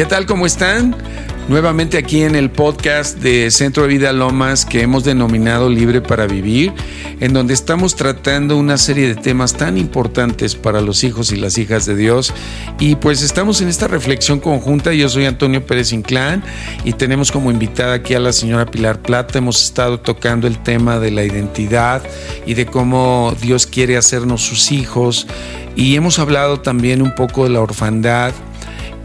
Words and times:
¿Qué 0.00 0.06
tal? 0.06 0.24
¿Cómo 0.24 0.46
están? 0.46 0.96
Nuevamente 1.50 1.98
aquí 1.98 2.22
en 2.22 2.34
el 2.34 2.50
podcast 2.50 3.18
de 3.18 3.50
Centro 3.50 3.82
de 3.82 3.90
Vida 3.90 4.14
Lomas 4.14 4.64
que 4.64 4.80
hemos 4.80 5.04
denominado 5.04 5.68
Libre 5.68 6.00
para 6.00 6.26
Vivir, 6.26 6.72
en 7.20 7.34
donde 7.34 7.52
estamos 7.52 7.96
tratando 7.96 8.56
una 8.56 8.78
serie 8.78 9.08
de 9.08 9.14
temas 9.14 9.52
tan 9.52 9.76
importantes 9.76 10.54
para 10.54 10.80
los 10.80 11.04
hijos 11.04 11.32
y 11.32 11.36
las 11.36 11.58
hijas 11.58 11.84
de 11.84 11.96
Dios. 11.96 12.32
Y 12.78 12.94
pues 12.94 13.20
estamos 13.20 13.60
en 13.60 13.68
esta 13.68 13.88
reflexión 13.88 14.40
conjunta. 14.40 14.94
Yo 14.94 15.10
soy 15.10 15.26
Antonio 15.26 15.66
Pérez 15.66 15.92
Inclán 15.92 16.42
y 16.82 16.94
tenemos 16.94 17.30
como 17.30 17.50
invitada 17.50 17.92
aquí 17.92 18.14
a 18.14 18.20
la 18.20 18.32
señora 18.32 18.64
Pilar 18.64 19.02
Plata. 19.02 19.36
Hemos 19.36 19.62
estado 19.62 20.00
tocando 20.00 20.46
el 20.46 20.62
tema 20.62 20.98
de 20.98 21.10
la 21.10 21.24
identidad 21.24 22.02
y 22.46 22.54
de 22.54 22.64
cómo 22.64 23.36
Dios 23.42 23.66
quiere 23.66 23.98
hacernos 23.98 24.40
sus 24.40 24.72
hijos. 24.72 25.26
Y 25.76 25.94
hemos 25.94 26.18
hablado 26.18 26.58
también 26.58 27.02
un 27.02 27.14
poco 27.14 27.44
de 27.44 27.50
la 27.50 27.60
orfandad 27.60 28.32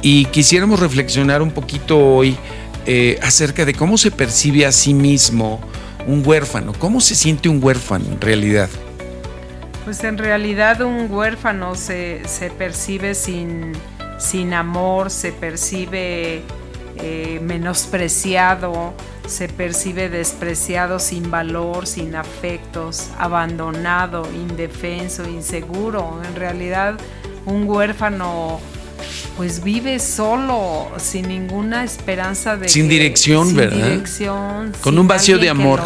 y 0.06 0.26
quisiéramos 0.26 0.80
reflexionar 0.80 1.42
un 1.42 1.50
poquito 1.50 1.98
hoy 1.98 2.38
eh, 2.86 3.18
acerca 3.24 3.66
de 3.66 3.74
cómo 3.74 3.98
se 3.98 4.12
percibe 4.12 4.64
a 4.68 4.72
sí 4.72 4.94
mismo 4.94 5.60
un 6.06 6.22
huérfano, 6.24 6.74
cómo 6.78 7.02
se 7.02 7.16
siente 7.16 7.50
un 7.50 7.60
huérfano 7.60 8.06
en 8.06 8.22
realidad. 8.22 8.70
Pues 9.84 10.04
en 10.04 10.20
realidad 10.20 10.82
un 10.82 11.12
huérfano 11.12 11.74
se, 11.74 12.22
percibe 12.56 13.16
sin, 13.16 13.72
sin, 14.20 14.54
amor, 14.54 15.10
se 15.10 15.32
percibe 15.32 16.44
eh, 16.98 17.40
menospreciado, 17.42 18.94
se 19.26 19.48
percibe 19.48 20.10
despreciado, 20.10 21.00
sin 21.00 21.32
valor, 21.32 21.88
sin 21.88 22.14
afectos, 22.14 23.10
abandonado, 23.18 24.28
indefenso, 24.36 25.28
inseguro. 25.28 26.22
En 26.30 26.36
realidad 26.36 26.94
un 27.48 27.68
huérfano 27.68 28.60
pues 29.38 29.64
vive 29.64 30.00
solo, 30.00 30.92
sin 30.98 31.28
ninguna 31.28 31.84
esperanza 31.84 32.58
de... 32.58 32.70
Sin 32.70 32.88
dirección, 32.88 33.48
sin 33.48 33.58
¿verdad? 33.58 33.90
Dirección. 33.90 34.74
Con 34.82 34.98
un 34.98 35.08
vacío 35.08 35.38
de 35.38 35.50
amor. 35.50 35.82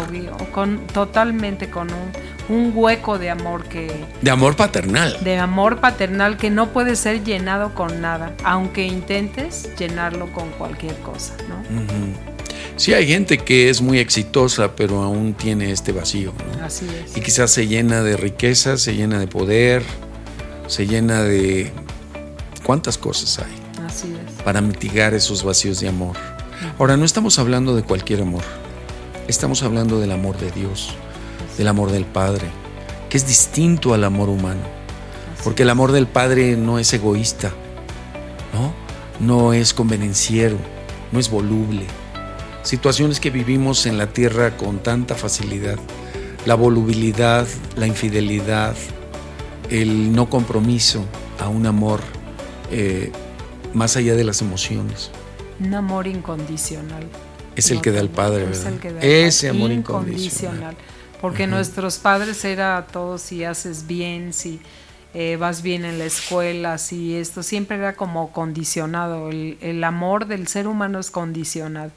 con, 0.52 0.86
totalmente 0.86 1.68
con 1.70 1.88
un, 1.92 2.56
un, 2.56 2.72
hueco 2.74 3.18
de 3.18 3.30
amor 3.30 3.64
que... 3.64 3.90
De 4.22 4.30
amor 4.30 4.56
paternal. 4.56 5.16
De 5.22 5.38
amor 5.38 5.80
paternal 5.80 6.36
que 6.36 6.50
no 6.50 6.70
puede 6.70 6.96
ser 6.96 7.24
llenado 7.24 7.74
con 7.74 8.00
nada, 8.00 8.34
aunque 8.44 8.84
intentes 8.84 9.68
llenarlo 9.78 10.32
con 10.32 10.50
cualquier 10.50 10.94
cosa, 10.98 11.34
¿no? 11.48 11.60
Sí, 12.76 12.94
hay 12.94 13.06
gente 13.06 13.36
que 13.36 13.68
es 13.68 13.82
muy 13.82 13.98
exitosa, 13.98 14.74
pero 14.74 15.02
aún 15.02 15.34
tiene 15.34 15.70
este 15.70 15.92
vacío. 15.92 16.32
¿no? 16.56 16.64
Así 16.64 16.86
es. 16.86 17.14
Y 17.14 17.20
quizás 17.20 17.50
se 17.50 17.66
llena 17.66 18.02
de 18.02 18.16
riqueza, 18.16 18.78
se 18.78 18.94
llena 18.94 19.18
de 19.18 19.26
poder, 19.26 19.82
se 20.66 20.86
llena 20.86 21.22
de 21.22 21.72
cuántas 22.70 22.98
cosas 22.98 23.40
hay 23.40 23.84
Así 23.84 24.14
para 24.44 24.60
mitigar 24.60 25.12
esos 25.12 25.42
vacíos 25.42 25.80
de 25.80 25.88
amor. 25.88 26.14
Ahora, 26.78 26.96
no 26.96 27.04
estamos 27.04 27.40
hablando 27.40 27.74
de 27.74 27.82
cualquier 27.82 28.22
amor, 28.22 28.44
estamos 29.26 29.64
hablando 29.64 29.98
del 29.98 30.12
amor 30.12 30.38
de 30.38 30.52
Dios, 30.52 30.90
del 31.58 31.66
amor 31.66 31.90
del 31.90 32.04
Padre, 32.04 32.46
que 33.08 33.16
es 33.16 33.26
distinto 33.26 33.92
al 33.92 34.04
amor 34.04 34.28
humano, 34.28 34.60
porque 35.42 35.64
el 35.64 35.70
amor 35.70 35.90
del 35.90 36.06
Padre 36.06 36.56
no 36.56 36.78
es 36.78 36.92
egoísta, 36.92 37.50
¿no? 38.52 38.72
no 39.18 39.52
es 39.52 39.74
convenenciero, 39.74 40.56
no 41.10 41.18
es 41.18 41.28
voluble. 41.28 41.86
Situaciones 42.62 43.18
que 43.18 43.30
vivimos 43.30 43.84
en 43.86 43.98
la 43.98 44.06
tierra 44.06 44.56
con 44.56 44.78
tanta 44.78 45.16
facilidad, 45.16 45.80
la 46.46 46.54
volubilidad, 46.54 47.48
la 47.74 47.88
infidelidad, 47.88 48.76
el 49.70 50.12
no 50.12 50.30
compromiso 50.30 51.04
a 51.40 51.48
un 51.48 51.66
amor 51.66 52.00
eh, 52.70 53.12
más 53.74 53.96
allá 53.96 54.14
de 54.14 54.24
las 54.24 54.40
emociones. 54.40 55.10
Un 55.60 55.74
amor 55.74 56.06
incondicional. 56.06 57.06
Es 57.56 57.70
el 57.70 57.80
que 57.80 57.90
da 57.90 58.00
el 58.00 58.08
Padre, 58.08 58.44
¿verdad? 58.44 59.04
Ese 59.04 59.48
amor 59.48 59.70
incondicional. 59.70 60.76
Porque 61.20 61.46
nuestros 61.46 61.98
padres 61.98 62.44
era 62.46 62.86
todo 62.90 63.18
si 63.18 63.44
haces 63.44 63.86
bien, 63.86 64.32
si 64.32 64.58
eh, 65.12 65.36
vas 65.36 65.60
bien 65.60 65.84
en 65.84 65.98
la 65.98 66.06
escuela, 66.06 66.78
si 66.78 67.14
esto 67.14 67.42
siempre 67.42 67.76
era 67.76 67.94
como 67.94 68.32
condicionado. 68.32 69.28
El, 69.28 69.84
amor 69.84 70.26
del 70.26 70.46
ser 70.46 70.66
humano 70.66 70.98
es 70.98 71.10
condicionado. 71.10 71.90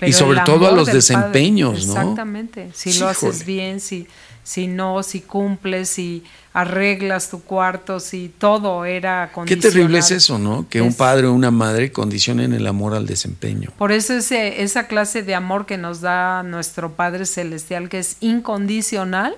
y 0.00 0.12
sobre 0.12 0.40
todo 0.46 0.68
a 0.68 0.72
los 0.72 0.86
desempeños, 0.86 1.86
¿no? 1.88 1.92
Exactamente. 1.94 2.70
Si 2.72 2.98
lo 2.98 3.08
haces 3.08 3.44
bien, 3.44 3.80
si 3.80 4.06
si 4.42 4.66
no, 4.66 5.02
si 5.02 5.20
cumples, 5.20 5.88
si 5.88 6.24
arreglas 6.52 7.30
tu 7.30 7.42
cuarto, 7.42 8.00
si 8.00 8.32
todo 8.36 8.84
era 8.84 9.30
condicionado. 9.32 9.68
Qué 9.68 9.74
terrible 9.74 9.98
es 9.98 10.10
eso, 10.10 10.38
¿no? 10.38 10.68
Que 10.68 10.82
un 10.82 10.94
padre 10.94 11.26
o 11.26 11.32
una 11.32 11.50
madre 11.50 11.92
condicionen 11.92 12.52
el 12.52 12.66
amor 12.66 12.94
al 12.94 13.06
desempeño. 13.06 13.70
Por 13.78 13.92
eso 13.92 14.14
ese, 14.14 14.62
esa 14.62 14.86
clase 14.86 15.22
de 15.22 15.34
amor 15.34 15.66
que 15.66 15.76
nos 15.76 16.00
da 16.00 16.42
nuestro 16.42 16.92
Padre 16.92 17.26
Celestial, 17.26 17.88
que 17.88 18.00
es 18.00 18.16
incondicional, 18.20 19.36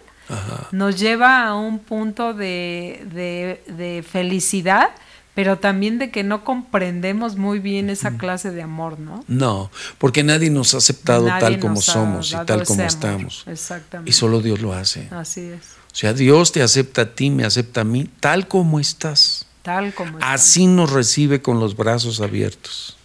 nos 0.71 0.99
lleva 0.99 1.47
a 1.47 1.55
un 1.55 1.79
punto 1.79 2.33
de, 2.33 3.05
de, 3.13 3.63
de 3.75 4.03
felicidad 4.03 4.89
pero 5.35 5.59
también 5.59 5.99
de 5.99 6.11
que 6.11 6.25
no 6.25 6.45
comprendemos 6.45 7.37
muy 7.37 7.59
bien 7.59 7.89
esa 7.89 8.19
clase 8.19 8.51
de 8.51 8.63
amor, 8.63 8.99
¿no? 8.99 9.25
No, 9.29 9.71
porque 9.99 10.23
nadie 10.23 10.51
nos 10.51 10.75
ha 10.75 10.79
aceptado 10.79 11.27
tal 11.27 11.59
como 11.59 11.81
somos 11.81 12.33
y 12.33 12.47
tal 12.47 12.65
como 12.65 12.83
estamos. 12.83 13.45
Exactamente. 13.47 14.11
Y 14.11 14.13
solo 14.13 14.41
Dios 14.41 14.61
lo 14.61 14.75
hace. 14.75 15.09
Así 15.11 15.41
es. 15.41 15.61
O 15.91 15.95
sea, 15.95 16.13
Dios 16.13 16.53
te 16.53 16.63
acepta 16.63 17.03
a 17.03 17.15
ti, 17.15 17.31
me 17.31 17.45
acepta 17.45 17.83
a 17.83 17.85
mí, 17.85 18.09
tal 18.21 18.47
como 18.49 18.79
estás. 18.79 19.47
Tal 19.63 19.95
como 19.95 20.19
estás. 20.19 20.41
Así 20.41 20.67
nos 20.67 20.91
recibe 20.91 21.41
con 21.41 21.61
los 21.61 21.77
brazos 21.77 22.21
abiertos. 22.21 22.97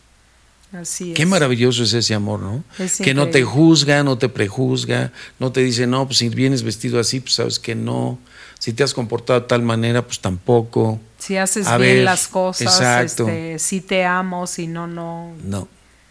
Así 0.73 1.11
es. 1.11 1.15
Qué 1.15 1.25
maravilloso 1.25 1.83
es 1.83 1.93
ese 1.93 2.13
amor, 2.13 2.41
¿no? 2.41 2.63
que 3.01 3.13
no 3.13 3.29
te 3.29 3.43
juzga, 3.43 4.03
no 4.03 4.17
te 4.17 4.27
prejuzga, 4.27 5.13
no 5.39 5.53
te 5.53 5.61
dice, 5.61 5.87
no, 5.87 6.05
pues 6.05 6.17
si 6.17 6.27
vienes 6.27 6.63
vestido 6.63 6.99
así, 6.99 7.21
pues 7.21 7.35
sabes 7.35 7.59
que 7.59 7.73
no. 7.73 8.19
Si 8.67 8.73
te 8.73 8.83
has 8.83 8.93
comportado 8.93 9.39
de 9.39 9.47
tal 9.47 9.61
manera, 9.61 10.01
pues 10.01 10.19
tampoco. 10.19 10.99
Si 11.19 11.37
haces 11.37 11.65
bien 11.79 12.03
las 12.03 12.27
cosas, 12.27 12.81
este, 13.01 13.59
si 13.59 13.79
te 13.79 14.03
amo, 14.03 14.45
si 14.45 14.67
no, 14.67 14.87
no. 14.87 15.31
No, 15.41 15.69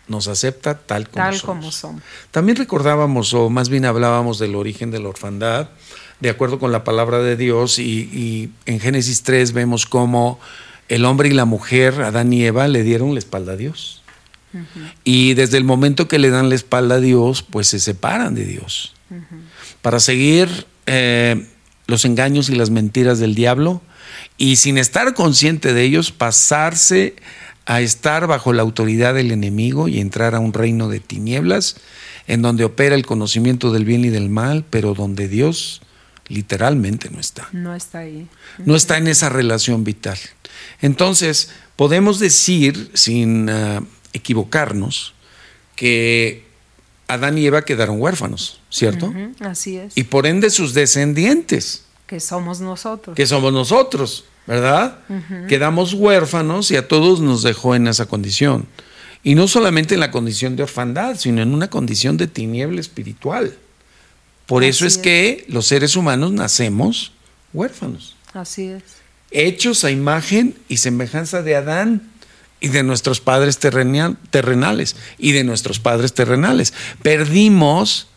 nos 0.08 0.26
acepta 0.26 0.78
tal 0.78 1.06
como 1.10 1.22
tal 1.22 1.34
somos. 1.34 1.42
como 1.42 1.70
somos. 1.70 2.02
También 2.30 2.56
recordábamos, 2.56 3.34
o 3.34 3.50
más 3.50 3.68
bien 3.68 3.84
hablábamos 3.84 4.38
del 4.38 4.54
origen 4.54 4.90
de 4.90 5.00
la 5.00 5.10
orfandad, 5.10 5.68
de 6.20 6.30
acuerdo 6.30 6.58
con 6.58 6.72
la 6.72 6.82
palabra 6.82 7.18
de 7.18 7.36
Dios, 7.36 7.78
y, 7.78 8.50
en 8.64 8.80
Génesis 8.80 9.22
3 9.22 9.52
vemos 9.52 9.84
cómo 9.84 10.40
el 10.88 11.04
hombre 11.04 11.28
y 11.28 11.32
la 11.32 11.44
mujer, 11.44 12.00
Adán 12.00 12.32
y 12.32 12.42
Eva, 12.42 12.68
le 12.68 12.82
dieron 12.84 13.12
la 13.12 13.18
espalda 13.18 13.52
a 13.52 13.56
Dios. 13.56 14.02
Y 15.04 15.34
desde 15.34 15.58
el 15.58 15.64
momento 15.64 16.08
que 16.08 16.18
le 16.18 16.30
dan 16.30 16.48
la 16.48 16.54
espalda 16.54 16.94
a 16.94 17.00
Dios, 17.00 17.42
pues 17.42 17.66
se 17.68 17.80
separan 17.80 18.34
de 18.34 18.46
Dios. 18.46 18.94
Para 19.82 20.00
seguir 20.00 20.66
eh, 20.86 21.46
los 21.86 22.04
engaños 22.04 22.48
y 22.48 22.54
las 22.54 22.70
mentiras 22.70 23.18
del 23.18 23.34
diablo 23.34 23.82
y 24.36 24.56
sin 24.56 24.78
estar 24.78 25.14
consciente 25.14 25.72
de 25.72 25.82
ellos 25.82 26.10
pasarse 26.10 27.16
a 27.64 27.80
estar 27.80 28.26
bajo 28.26 28.52
la 28.52 28.62
autoridad 28.62 29.14
del 29.14 29.32
enemigo 29.32 29.88
y 29.88 30.00
entrar 30.00 30.34
a 30.34 30.40
un 30.40 30.52
reino 30.52 30.88
de 30.88 31.00
tinieblas 31.00 31.76
en 32.26 32.42
donde 32.42 32.64
opera 32.64 32.94
el 32.94 33.06
conocimiento 33.06 33.72
del 33.72 33.84
bien 33.84 34.04
y 34.04 34.08
del 34.08 34.28
mal, 34.28 34.64
pero 34.68 34.94
donde 34.94 35.28
Dios 35.28 35.82
literalmente 36.28 37.10
no 37.10 37.20
está. 37.20 37.48
No 37.52 37.74
está 37.74 38.00
ahí. 38.00 38.28
No 38.64 38.74
está 38.74 38.98
en 38.98 39.08
esa 39.08 39.28
relación 39.28 39.84
vital. 39.84 40.18
Entonces, 40.80 41.50
podemos 41.76 42.18
decir, 42.18 42.90
sin 42.94 43.48
ah, 43.48 43.82
equivocarnos, 44.12 45.14
que 45.76 46.45
Adán 47.08 47.38
y 47.38 47.46
Eva 47.46 47.62
quedaron 47.62 48.00
huérfanos, 48.00 48.60
¿cierto? 48.70 49.12
así 49.40 49.76
es. 49.76 49.96
Y 49.96 50.04
por 50.04 50.26
ende 50.26 50.50
sus 50.50 50.74
descendientes. 50.74 51.84
Que 52.06 52.20
somos 52.20 52.60
nosotros. 52.60 53.16
Que 53.16 53.26
somos 53.26 53.52
nosotros, 53.52 54.24
¿verdad? 54.46 54.98
Quedamos 55.48 55.94
huérfanos 55.94 56.70
y 56.70 56.76
a 56.76 56.88
todos 56.88 57.20
nos 57.20 57.42
dejó 57.42 57.74
en 57.74 57.88
esa 57.88 58.06
condición. 58.06 58.66
Y 59.22 59.34
no 59.34 59.48
solamente 59.48 59.94
en 59.94 60.00
la 60.00 60.10
condición 60.10 60.54
de 60.54 60.62
orfandad, 60.62 61.16
sino 61.16 61.42
en 61.42 61.52
una 61.52 61.68
condición 61.68 62.16
de 62.16 62.28
tiniebla 62.28 62.80
espiritual. 62.80 63.56
Por 64.46 64.62
eso 64.62 64.86
es, 64.86 64.98
que 64.98 65.44
los 65.48 65.66
seres 65.66 65.96
humanos 65.96 66.30
nacemos 66.30 67.12
huérfanos. 67.52 68.14
Así 68.32 68.66
es. 68.66 68.82
Hechos 69.32 69.82
a 69.84 69.90
imagen 69.90 70.54
y 70.68 70.76
semejanza 70.76 71.42
de 71.42 71.56
Adán 71.56 72.12
y 72.60 72.68
de 72.68 72.82
nuestros 72.82 73.20
padres 73.20 73.58
terrenales 73.58 74.96
y 75.18 75.32
de 75.32 75.44
nuestros 75.44 75.78
padres 75.78 76.14
terrenales. 76.14 76.72
Perdimos 77.02 78.08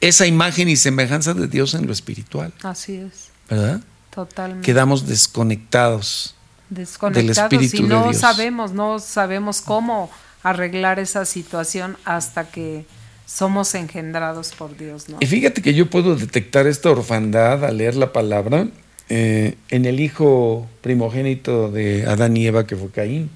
esa 0.00 0.26
imagen 0.26 0.68
y 0.68 0.76
semejanza 0.76 1.34
de 1.34 1.46
Dios 1.46 1.74
en 1.74 1.86
lo 1.86 1.92
espiritual. 1.92 2.52
Así 2.62 2.96
es. 2.96 3.28
¿Verdad? 3.48 3.80
Totalmente. 4.10 4.64
Quedamos 4.64 5.06
desconectados, 5.06 6.34
desconectados 6.68 7.50
del 7.50 7.60
espíritu 7.60 7.84
y 7.84 7.88
no 7.88 8.12
sabemos, 8.12 8.72
no 8.72 8.98
sabemos 8.98 9.60
cómo 9.60 10.10
arreglar 10.42 10.98
esa 10.98 11.24
situación 11.24 11.96
hasta 12.04 12.48
que 12.50 12.86
somos 13.26 13.74
engendrados 13.74 14.52
por 14.52 14.76
Dios, 14.76 15.08
¿no? 15.08 15.18
Y 15.20 15.26
fíjate 15.26 15.62
que 15.62 15.74
yo 15.74 15.88
puedo 15.88 16.16
detectar 16.16 16.66
esta 16.66 16.90
orfandad 16.90 17.64
al 17.64 17.76
leer 17.76 17.94
la 17.94 18.12
palabra 18.12 18.66
eh, 19.08 19.56
en 19.68 19.84
el 19.84 20.00
hijo 20.00 20.68
primogénito 20.80 21.70
de 21.70 22.06
Adán 22.06 22.36
y 22.36 22.46
Eva, 22.46 22.66
que 22.66 22.74
fue 22.74 22.90
Caín. 22.90 23.30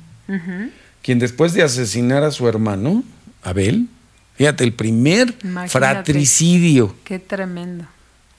Quien 1.02 1.18
después 1.18 1.52
de 1.52 1.62
asesinar 1.62 2.24
a 2.24 2.30
su 2.30 2.48
hermano, 2.48 3.04
Abel, 3.42 3.88
fíjate, 4.36 4.64
el 4.64 4.72
primer 4.72 5.34
fratricidio. 5.68 6.94
Qué 7.04 7.18
tremendo. 7.18 7.86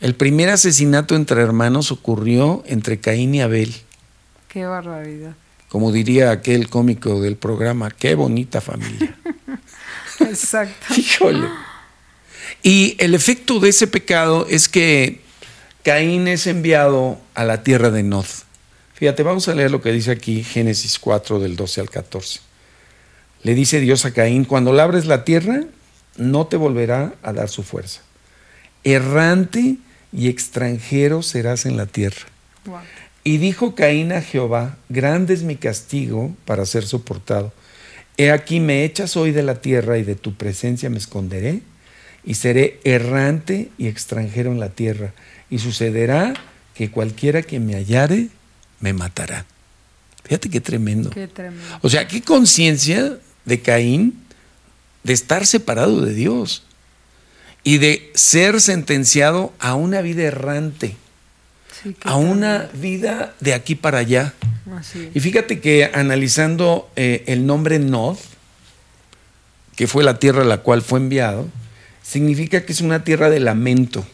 El 0.01 0.15
primer 0.15 0.49
asesinato 0.49 1.15
entre 1.15 1.41
hermanos 1.41 1.91
ocurrió 1.91 2.63
entre 2.65 2.99
Caín 2.99 3.35
y 3.35 3.41
Abel. 3.41 3.73
Qué 4.47 4.65
barbaridad. 4.65 5.35
Como 5.69 5.91
diría 5.91 6.31
aquel 6.31 6.69
cómico 6.69 7.21
del 7.21 7.35
programa, 7.35 7.91
qué 7.91 8.15
bonita 8.15 8.61
familia. 8.61 9.15
Exacto. 10.19 10.93
Híjole. 10.95 11.47
Y 12.63 12.95
el 12.99 13.13
efecto 13.13 13.59
de 13.59 13.69
ese 13.69 13.87
pecado 13.87 14.47
es 14.49 14.69
que 14.69 15.21
Caín 15.83 16.27
es 16.27 16.47
enviado 16.47 17.19
a 17.35 17.43
la 17.43 17.63
tierra 17.63 17.91
de 17.91 18.03
Nod. 18.03 18.25
Fíjate, 18.95 19.23
vamos 19.23 19.49
a 19.49 19.53
leer 19.53 19.71
lo 19.71 19.81
que 19.81 19.91
dice 19.91 20.09
aquí 20.09 20.41
Génesis 20.41 20.99
4 20.99 21.41
del 21.41 21.57
12 21.57 21.81
al 21.81 21.89
14. 21.89 22.39
Le 23.43 23.53
dice 23.53 23.81
Dios 23.81 24.05
a 24.05 24.11
Caín, 24.11 24.45
cuando 24.45 24.71
labres 24.71 25.05
la 25.05 25.25
tierra, 25.25 25.65
no 26.15 26.47
te 26.47 26.55
volverá 26.55 27.13
a 27.21 27.33
dar 27.33 27.49
su 27.49 27.61
fuerza. 27.63 27.99
Errante 28.85 29.75
y 30.13 30.29
extranjero 30.29 31.23
serás 31.23 31.65
en 31.65 31.75
la 31.75 31.87
tierra. 31.87 32.21
Y 33.25 33.37
dijo 33.37 33.75
Caín 33.75 34.13
a 34.13 34.21
Jehová, 34.21 34.77
grande 34.87 35.33
es 35.33 35.43
mi 35.43 35.57
castigo 35.57 36.33
para 36.45 36.65
ser 36.65 36.85
soportado. 36.85 37.51
He 38.15 38.31
aquí 38.31 38.61
me 38.61 38.85
echas 38.85 39.17
hoy 39.17 39.31
de 39.31 39.43
la 39.43 39.55
tierra 39.55 39.97
y 39.97 40.03
de 40.03 40.15
tu 40.15 40.35
presencia 40.35 40.89
me 40.89 40.99
esconderé 40.99 41.59
y 42.23 42.35
seré 42.35 42.79
errante 42.85 43.71
y 43.77 43.87
extranjero 43.87 44.53
en 44.53 44.61
la 44.61 44.69
tierra. 44.69 45.13
Y 45.49 45.59
sucederá 45.59 46.33
que 46.73 46.89
cualquiera 46.89 47.41
que 47.41 47.59
me 47.59 47.73
hallare 47.73 48.29
me 48.85 48.93
matará. 48.93 49.45
Fíjate 50.25 50.47
qué 50.47 50.61
tremendo. 50.61 51.09
Qué 51.09 51.27
tremendo. 51.27 51.65
O 51.81 51.89
sea, 51.89 52.07
qué 52.07 52.21
conciencia 52.21 53.17
de 53.43 53.59
Caín 53.59 54.23
de 55.03 55.13
estar 55.13 55.47
separado 55.47 56.01
de 56.01 56.13
Dios 56.13 56.63
y 57.63 57.79
de 57.79 58.11
ser 58.13 58.61
sentenciado 58.61 59.53
a 59.57 59.73
una 59.73 60.01
vida 60.01 60.21
errante, 60.21 60.97
a 62.03 62.15
una 62.15 62.69
vida 62.75 63.33
de 63.39 63.55
aquí 63.55 63.73
para 63.73 63.97
allá. 63.97 64.35
Y 65.15 65.19
fíjate 65.19 65.59
que 65.59 65.89
analizando 65.91 66.87
eh, 66.95 67.23
el 67.25 67.47
nombre 67.47 67.79
Nod, 67.79 68.17
que 69.75 69.87
fue 69.87 70.03
la 70.03 70.19
tierra 70.19 70.43
a 70.43 70.45
la 70.45 70.59
cual 70.59 70.83
fue 70.83 70.99
enviado, 70.99 71.47
significa 72.03 72.63
que 72.67 72.71
es 72.71 72.81
una 72.81 73.03
tierra 73.03 73.31
de 73.31 73.39
lamento, 73.39 74.05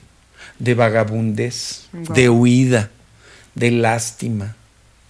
de 0.59 0.75
vagabundez, 0.75 1.89
de 1.91 2.29
huida, 2.29 2.89
de 3.55 3.71
lástima, 3.71 4.55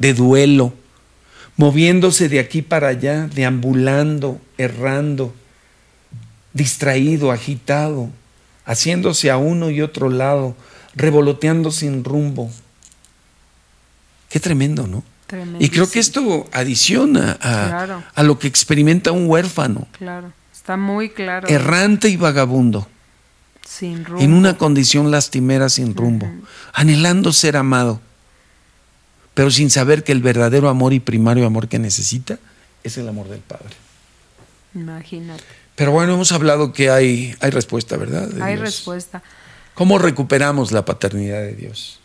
de 0.02 0.16
duelo, 0.16 0.74
moviéndose 1.58 2.28
de 2.28 2.40
aquí 2.40 2.64
para 2.64 2.88
allá, 2.88 3.28
deambulando, 3.28 4.42
errando, 4.58 5.34
distraído, 6.54 7.32
agitado, 7.32 8.10
haciéndose 8.66 9.30
a 9.30 9.38
uno 9.38 9.70
y 9.70 9.82
otro 9.82 10.10
lado, 10.10 10.56
revoloteando 10.96 11.72
sin 11.72 12.04
rumbo. 12.04 12.50
Qué 14.30 14.40
tremendo, 14.40 14.88
¿no? 14.88 15.04
Y 15.60 15.70
creo 15.70 15.90
que 15.90 16.00
esto 16.00 16.50
adiciona 16.52 17.38
a, 17.40 18.04
a, 18.14 18.24
lo 18.24 18.38
que 18.38 18.48
experimenta 18.48 19.14
un 19.14 19.30
huérfano. 19.30 19.88
Claro, 19.98 20.34
está 20.52 20.76
muy 20.76 21.10
claro. 21.10 21.48
Errante 21.48 22.10
y 22.10 22.18
vagabundo. 22.18 22.86
Sin 23.66 24.04
rumbo. 24.04 24.22
En 24.22 24.34
una 24.34 24.58
condición 24.58 25.10
lastimera 25.10 25.70
sin 25.70 25.96
rumbo, 25.96 26.30
anhelando 26.74 27.32
ser 27.32 27.56
amado 27.56 28.02
pero 29.34 29.52
sin 29.52 29.70
saber 29.70 30.04
que 30.04 30.12
el 30.12 30.22
verdadero 30.22 30.70
amor 30.70 30.94
y 30.94 31.00
primario 31.00 31.46
amor 31.46 31.68
que 31.68 31.80
necesita 31.80 32.38
es 32.84 32.98
el 32.98 33.08
amor 33.08 33.28
del 33.30 33.40
Padre. 33.40 33.76
Imagínate. 34.76 35.44
Pero 35.76 35.92
bueno, 35.92 36.14
hemos 36.14 36.32
hablado 36.32 36.74
que 36.74 36.90
hay, 36.90 37.36
hay 37.40 37.50
respuesta, 37.52 37.98
¿verdad? 37.98 38.30
hay 38.42 38.56
respuesta. 38.56 39.24
¿Cómo 39.74 39.98
recuperamos 39.98 40.72
la 40.72 40.86
paternidad 40.86 41.42
de 41.42 41.54
Dios? 41.54 42.00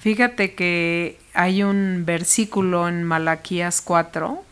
Fíjate 0.00 0.54
que 0.54 1.18
hay 1.32 1.62
un 1.62 2.04
versículo 2.04 2.88
en 2.88 3.04
Malaquías 3.04 3.80
4, 3.82 4.42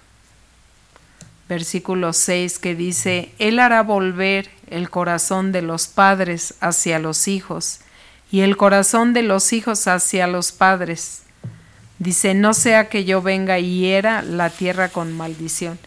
versículo 1.49 2.13
6, 2.13 2.59
que 2.59 2.75
dice, 2.75 3.31
Él 3.39 3.59
hará 3.59 3.83
volver 3.83 4.51
el 4.71 4.91
corazón 4.91 5.53
de 5.53 5.63
los 5.63 5.89
padres 5.89 6.55
hacia 6.61 6.99
los 6.99 7.29
hijos 7.29 7.81
y 8.31 8.41
el 8.41 8.57
corazón 8.57 9.13
de 9.13 9.23
los 9.23 9.53
hijos 9.53 9.87
hacia 9.89 10.27
los 10.27 10.53
padres 10.53 11.23
Dice, 12.03 12.35
no 12.35 12.53
sea 12.53 12.89
que 12.89 13.05
yo 13.05 13.23
venga 13.23 13.61
y 13.61 13.79
hiera 13.79 14.23
la 14.23 14.51
tierra 14.51 14.89
con 14.89 15.17
maldición. 15.17 15.79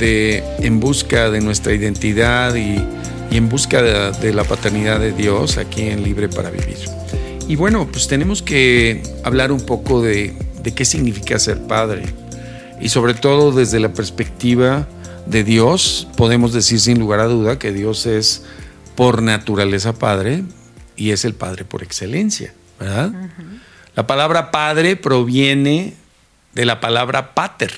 de 0.01 0.43
en 0.59 0.81
busca 0.81 1.31
de 1.31 1.41
nuestra 1.41 1.75
identidad 1.75 2.57
y, 2.57 2.85
en 3.31 3.49
busca 3.49 3.83
de, 3.83 4.11
de 4.19 4.35
la 4.35 4.43
paternidad 4.43 4.99
de 4.99 5.13
Dios 5.13 5.59
aquí 5.59 5.83
en 5.83 6.03
Libre 6.03 6.29
para 6.29 6.51
Vivir. 6.51 6.79
Y 7.47 7.55
bueno, 7.55 7.87
pues 7.89 8.09
tenemos 8.09 8.43
que 8.43 9.01
hablar 9.23 9.53
un 9.53 9.61
poco 9.61 10.03
de 10.03 10.48
de 10.69 10.75
qué 10.75 10.85
significa 10.85 11.39
ser 11.39 11.63
padre. 11.67 12.03
Y 12.79 12.91
sobre 12.91 13.15
todo 13.15 13.53
desde 13.53 13.81
la 13.81 13.95
perspectiva 13.95 14.87
de 15.25 15.43
Dios, 15.43 16.07
podemos 16.15 16.53
decir 16.53 16.79
sin 16.79 16.99
lugar 16.99 17.21
a 17.21 17.25
duda 17.25 17.59
que 17.59 17.73
Dios 17.73 18.05
es 18.05 18.45
por 18.95 19.23
naturaleza 19.23 19.95
padre 19.95 20.43
y 20.95 21.13
es 21.13 21.25
el 21.25 21.33
padre 21.33 21.65
por 21.65 21.83
excelencia, 21.83 22.53
¿verdad? 22.79 23.13
La 23.95 24.07
palabra 24.07 24.51
padre 24.51 24.95
proviene 24.97 25.95
de 26.53 26.67
la 26.67 26.81
palabra 26.81 27.33
pater, 27.33 27.73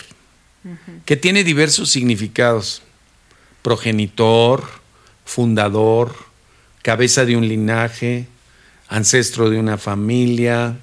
que 1.04 1.16
tiene 1.16 1.44
diversos 1.44 1.90
significados. 1.90 2.82
Progenitor, 3.62 4.64
fundador, 5.25 6.12
cabeza 6.82 7.25
de 7.25 7.37
un 7.37 7.47
linaje, 7.47 8.26
ancestro 8.88 9.49
de 9.49 9.61
una 9.61 9.78
familia, 9.78 10.76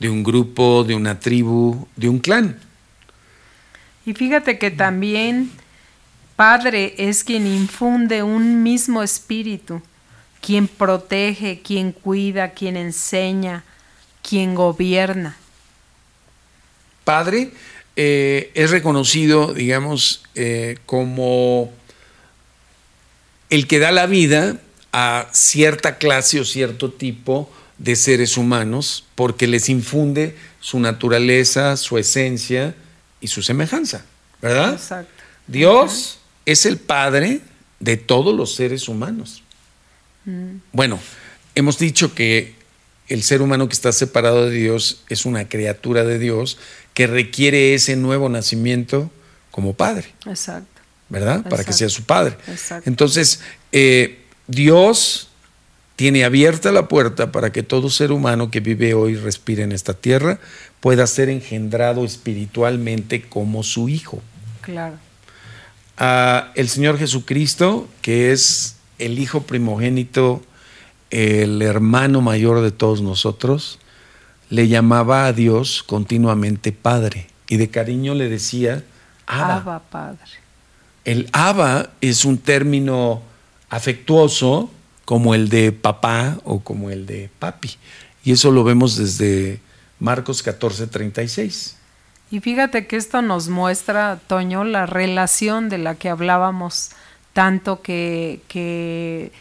de 0.00 0.08
un 0.08 0.24
grupo, 0.24 0.82
de 0.82 0.94
una 0.94 1.20
tribu, 1.20 1.86
de 1.94 2.08
un 2.08 2.18
clan. 2.18 2.58
Y 4.04 4.14
fíjate 4.14 4.58
que 4.58 4.70
también 4.70 5.52
Padre 6.34 6.94
es 6.96 7.22
quien 7.22 7.46
infunde 7.46 8.22
un 8.22 8.62
mismo 8.62 9.02
espíritu, 9.02 9.82
quien 10.40 10.68
protege, 10.68 11.60
quien 11.62 11.92
cuida, 11.92 12.52
quien 12.52 12.78
enseña, 12.78 13.62
quien 14.26 14.54
gobierna. 14.54 15.36
Padre 17.04 17.50
eh, 17.94 18.50
es 18.54 18.70
reconocido, 18.70 19.52
digamos, 19.52 20.22
eh, 20.34 20.78
como 20.86 21.70
el 23.50 23.66
que 23.66 23.78
da 23.78 23.92
la 23.92 24.06
vida 24.06 24.56
a 24.92 25.28
cierta 25.32 25.98
clase 25.98 26.40
o 26.40 26.44
cierto 26.46 26.90
tipo 26.90 27.50
de 27.80 27.96
seres 27.96 28.36
humanos 28.36 29.04
porque 29.14 29.46
les 29.46 29.70
infunde 29.70 30.36
su 30.60 30.78
naturaleza, 30.78 31.76
su 31.78 31.96
esencia 31.96 32.74
y 33.20 33.28
su 33.28 33.42
semejanza, 33.42 34.04
¿verdad? 34.42 34.74
Exacto. 34.74 35.10
Dios 35.46 36.18
es 36.44 36.66
el 36.66 36.76
Padre 36.76 37.40
de 37.80 37.96
todos 37.96 38.36
los 38.36 38.54
seres 38.54 38.86
humanos. 38.86 39.42
Mm. 40.26 40.56
Bueno, 40.72 41.00
hemos 41.54 41.78
dicho 41.78 42.14
que 42.14 42.54
el 43.08 43.22
ser 43.22 43.40
humano 43.40 43.66
que 43.66 43.72
está 43.72 43.92
separado 43.92 44.50
de 44.50 44.56
Dios 44.56 45.02
es 45.08 45.24
una 45.24 45.48
criatura 45.48 46.04
de 46.04 46.18
Dios 46.18 46.58
que 46.92 47.06
requiere 47.06 47.72
ese 47.72 47.96
nuevo 47.96 48.28
nacimiento 48.28 49.10
como 49.50 49.72
padre. 49.72 50.12
Exacto. 50.26 50.82
¿Verdad? 51.08 51.42
Para 51.48 51.64
que 51.64 51.72
sea 51.72 51.88
su 51.88 52.04
padre. 52.04 52.36
Entonces, 52.84 53.40
eh, 53.72 54.20
Dios 54.46 55.29
tiene 56.00 56.24
abierta 56.24 56.72
la 56.72 56.88
puerta 56.88 57.30
para 57.30 57.52
que 57.52 57.62
todo 57.62 57.90
ser 57.90 58.10
humano 58.10 58.50
que 58.50 58.60
vive 58.60 58.94
hoy 58.94 59.16
respire 59.16 59.64
en 59.64 59.70
esta 59.70 59.92
tierra 59.92 60.40
pueda 60.80 61.06
ser 61.06 61.28
engendrado 61.28 62.06
espiritualmente 62.06 63.20
como 63.20 63.62
su 63.62 63.90
hijo. 63.90 64.22
Claro. 64.62 64.96
el 66.54 66.68
Señor 66.70 66.96
Jesucristo, 66.96 67.86
que 68.00 68.32
es 68.32 68.76
el 68.98 69.18
hijo 69.18 69.42
primogénito, 69.42 70.42
el 71.10 71.60
hermano 71.60 72.22
mayor 72.22 72.62
de 72.62 72.70
todos 72.70 73.02
nosotros, 73.02 73.78
le 74.48 74.68
llamaba 74.68 75.26
a 75.26 75.34
Dios 75.34 75.82
continuamente 75.82 76.72
Padre 76.72 77.26
y 77.46 77.58
de 77.58 77.68
cariño 77.68 78.14
le 78.14 78.30
decía 78.30 78.84
Abba. 79.26 79.82
Padre. 79.90 80.30
El 81.04 81.28
Abba 81.34 81.90
es 82.00 82.24
un 82.24 82.38
término 82.38 83.20
afectuoso 83.68 84.70
como 85.10 85.34
el 85.34 85.48
de 85.48 85.72
papá 85.72 86.38
o 86.44 86.60
como 86.60 86.88
el 86.88 87.04
de 87.04 87.30
papi. 87.40 87.72
Y 88.22 88.30
eso 88.30 88.52
lo 88.52 88.62
vemos 88.62 88.96
desde 88.96 89.58
Marcos 89.98 90.40
14, 90.40 90.86
36. 90.86 91.76
Y 92.30 92.38
fíjate 92.38 92.86
que 92.86 92.94
esto 92.94 93.20
nos 93.20 93.48
muestra, 93.48 94.20
Toño, 94.28 94.62
la 94.62 94.86
relación 94.86 95.68
de 95.68 95.78
la 95.78 95.96
que 95.96 96.10
hablábamos 96.10 96.90
tanto 97.32 97.82
que, 97.82 98.40
que 98.46 99.32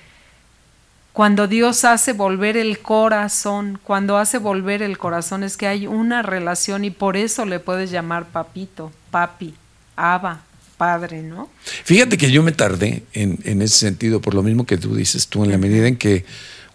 cuando 1.14 1.46
Dios 1.46 1.86
hace 1.86 2.14
volver 2.14 2.58
el 2.58 2.80
corazón, 2.80 3.80
cuando 3.84 4.18
hace 4.18 4.40
volver 4.40 4.82
el 4.82 4.98
corazón 4.98 5.44
es 5.44 5.56
que 5.56 5.68
hay 5.68 5.86
una 5.86 6.24
relación 6.24 6.84
y 6.84 6.90
por 6.90 7.16
eso 7.16 7.46
le 7.46 7.60
puedes 7.60 7.92
llamar 7.92 8.26
papito, 8.26 8.92
papi, 9.12 9.54
aba, 9.96 10.42
padre, 10.80 11.22
¿no? 11.22 11.50
Fíjate 11.84 12.18
que 12.18 12.32
yo 12.32 12.42
me 12.42 12.54
tardé 12.54 13.04
en, 13.14 13.38
en 13.44 13.62
ese 13.62 13.78
sentido, 13.78 14.22
por 14.22 14.34
lo 14.34 14.42
mismo 14.42 14.66
que 14.66 14.78
tú 14.78 14.96
dices 14.96 15.28
tú, 15.28 15.44
en 15.44 15.52
la 15.52 15.60
medida 15.60 15.88
en 15.88 15.98
que 15.98 16.26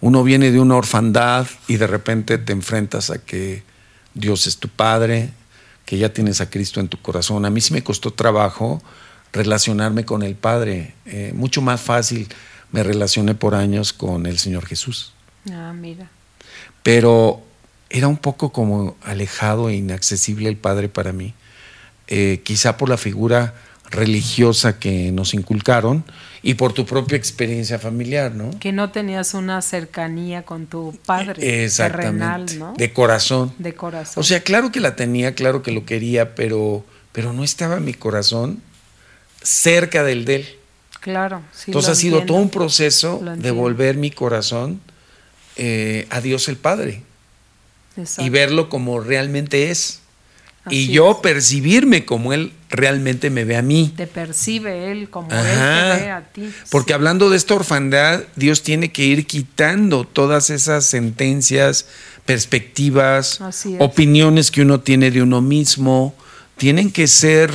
uno 0.00 0.22
viene 0.22 0.52
de 0.52 0.60
una 0.60 0.76
orfandad 0.76 1.46
y 1.66 1.78
de 1.78 1.86
repente 1.86 2.36
te 2.36 2.52
enfrentas 2.52 3.08
a 3.08 3.18
que 3.18 3.62
Dios 4.12 4.46
es 4.46 4.58
tu 4.58 4.68
padre, 4.68 5.30
que 5.86 5.96
ya 5.96 6.12
tienes 6.12 6.42
a 6.42 6.50
Cristo 6.50 6.80
en 6.80 6.88
tu 6.88 7.00
corazón. 7.00 7.46
A 7.46 7.50
mí 7.50 7.60
sí 7.62 7.72
me 7.72 7.82
costó 7.82 8.12
trabajo 8.12 8.82
relacionarme 9.32 10.04
con 10.04 10.22
el 10.22 10.36
Padre, 10.36 10.94
eh, 11.06 11.32
mucho 11.34 11.60
más 11.60 11.80
fácil 11.80 12.28
me 12.70 12.82
relacioné 12.82 13.34
por 13.34 13.54
años 13.54 13.92
con 13.92 14.26
el 14.26 14.38
Señor 14.38 14.66
Jesús. 14.66 15.12
Ah, 15.50 15.72
mira. 15.72 16.10
Pero 16.82 17.42
era 17.90 18.08
un 18.08 18.16
poco 18.16 18.52
como 18.52 18.96
alejado 19.02 19.68
e 19.68 19.76
inaccesible 19.76 20.48
el 20.48 20.56
Padre 20.56 20.88
para 20.88 21.12
mí, 21.12 21.34
eh, 22.08 22.40
quizá 22.44 22.76
por 22.76 22.88
la 22.88 22.96
figura 22.96 23.54
religiosa 23.90 24.78
que 24.78 25.12
nos 25.12 25.34
inculcaron 25.34 26.04
y 26.42 26.54
por 26.54 26.72
tu 26.72 26.84
propia 26.84 27.16
experiencia 27.16 27.78
familiar, 27.78 28.34
¿no? 28.34 28.50
Que 28.58 28.72
no 28.72 28.90
tenías 28.90 29.34
una 29.34 29.62
cercanía 29.62 30.42
con 30.42 30.66
tu 30.66 30.98
padre 31.06 31.68
terrenal, 31.68 32.46
¿no? 32.58 32.74
De 32.76 32.92
corazón. 32.92 33.54
De 33.58 33.74
corazón. 33.74 34.20
O 34.20 34.24
sea, 34.24 34.40
claro 34.40 34.70
que 34.70 34.80
la 34.80 34.94
tenía, 34.94 35.34
claro 35.34 35.62
que 35.62 35.72
lo 35.72 35.86
quería, 35.86 36.34
pero, 36.34 36.84
pero 37.12 37.32
no 37.32 37.44
estaba 37.44 37.80
mi 37.80 37.94
corazón 37.94 38.60
cerca 39.42 40.04
del 40.04 40.24
de 40.24 40.36
él. 40.36 40.48
Claro. 41.00 41.42
Sí, 41.52 41.64
Entonces 41.66 41.92
ha 41.92 41.94
sido 41.94 42.24
todo 42.24 42.38
un 42.38 42.50
proceso 42.50 43.20
de 43.36 43.50
volver 43.50 43.96
mi 43.96 44.10
corazón 44.10 44.80
eh, 45.56 46.06
a 46.10 46.20
Dios 46.20 46.48
el 46.48 46.56
Padre 46.56 47.02
y 48.18 48.28
verlo 48.28 48.68
como 48.68 49.00
realmente 49.00 49.70
es. 49.70 50.00
y 50.68 50.88
yo 50.88 51.20
percibirme 51.22 52.04
como 52.04 52.32
Él 52.32 52.52
realmente 52.76 53.30
me 53.30 53.44
ve 53.44 53.56
a 53.56 53.62
mí. 53.62 53.92
Te 53.96 54.06
percibe 54.06 54.90
Él 54.90 55.10
como 55.10 55.30
Él 55.30 55.38
te 55.38 56.04
ve 56.04 56.10
a 56.10 56.24
ti. 56.32 56.52
Porque 56.70 56.94
hablando 56.94 57.30
de 57.30 57.36
esta 57.36 57.54
orfandad, 57.54 58.22
Dios 58.36 58.62
tiene 58.62 58.92
que 58.92 59.04
ir 59.04 59.26
quitando 59.26 60.04
todas 60.04 60.50
esas 60.50 60.84
sentencias, 60.86 61.86
perspectivas, 62.24 63.40
opiniones 63.78 64.50
que 64.50 64.62
uno 64.62 64.80
tiene 64.80 65.10
de 65.10 65.22
uno 65.22 65.40
mismo. 65.40 66.14
Tienen 66.56 66.90
que 66.90 67.08
ser 67.08 67.52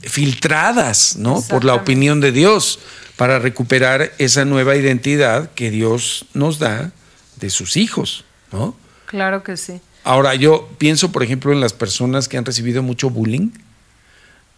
filtradas, 0.00 1.16
¿no? 1.16 1.42
Por 1.42 1.64
la 1.64 1.74
opinión 1.74 2.20
de 2.20 2.32
Dios 2.32 2.78
para 3.16 3.38
recuperar 3.38 4.12
esa 4.18 4.44
nueva 4.44 4.76
identidad 4.76 5.50
que 5.54 5.70
Dios 5.70 6.26
nos 6.34 6.58
da 6.58 6.92
de 7.36 7.50
sus 7.50 7.76
hijos, 7.76 8.24
¿no? 8.50 8.76
Claro 9.06 9.42
que 9.42 9.56
sí. 9.56 9.80
Ahora, 10.04 10.34
yo 10.34 10.68
pienso, 10.78 11.12
por 11.12 11.22
ejemplo, 11.22 11.52
en 11.52 11.60
las 11.60 11.72
personas 11.72 12.28
que 12.28 12.36
han 12.36 12.44
recibido 12.44 12.82
mucho 12.82 13.10
bullying. 13.10 13.50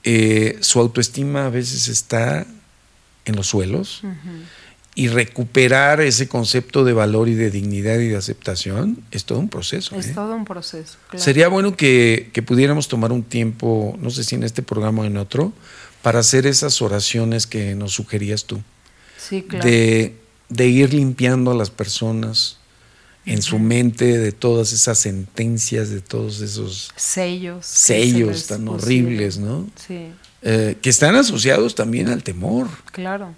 Eh, 0.04 0.58
su 0.60 0.80
autoestima 0.80 1.46
a 1.46 1.50
veces 1.50 1.88
está 1.88 2.46
en 3.24 3.36
los 3.36 3.46
suelos 3.46 4.02
y 4.94 5.08
recuperar 5.08 6.00
ese 6.00 6.28
concepto 6.28 6.84
de 6.84 6.92
valor 6.92 7.28
y 7.28 7.34
de 7.34 7.50
dignidad 7.50 7.98
y 7.98 8.08
de 8.08 8.16
aceptación 8.16 9.02
es 9.10 9.24
todo 9.24 9.40
un 9.40 9.48
proceso. 9.48 9.96
Es 9.96 10.08
¿eh? 10.08 10.12
todo 10.14 10.36
un 10.36 10.44
proceso. 10.44 10.98
Sería 11.16 11.48
bueno 11.48 11.76
que, 11.76 12.30
pudiéramos 12.46 12.86
tomar 12.86 13.10
un 13.10 13.24
tiempo, 13.24 13.96
no 13.98 14.10
sé 14.10 14.22
si 14.22 14.36
en 14.36 14.44
este 14.44 14.62
programa 14.62 15.02
o 15.02 15.04
en 15.04 15.16
otro, 15.16 15.52
para 16.02 16.20
hacer 16.20 16.46
esas 16.46 16.80
oraciones 16.80 17.46
que 17.46 17.74
nos 17.74 17.92
sugerías 17.92 18.44
tú. 18.44 18.60
Sí, 19.16 19.42
claro. 19.42 19.64
De, 19.64 20.14
ir 20.68 20.94
limpiando 20.94 21.50
a 21.50 21.54
las 21.54 21.70
personas 21.70 22.58
en 23.26 23.42
su 23.42 23.58
mente 23.58 24.18
de 24.18 24.32
todas 24.32 24.72
esas 24.72 24.98
sentencias, 24.98 25.90
de 25.90 26.00
todos 26.00 26.40
esos 26.40 26.92
sellos. 26.96 27.64
Sellos 27.64 28.46
tan 28.46 28.68
horribles, 28.68 29.38
¿no? 29.38 29.66
Sí. 29.76 30.08
Eh, 30.42 30.76
que 30.82 30.90
están 30.90 31.14
asociados 31.16 31.74
también 31.74 32.08
al 32.08 32.22
temor. 32.22 32.68
Claro. 32.92 33.34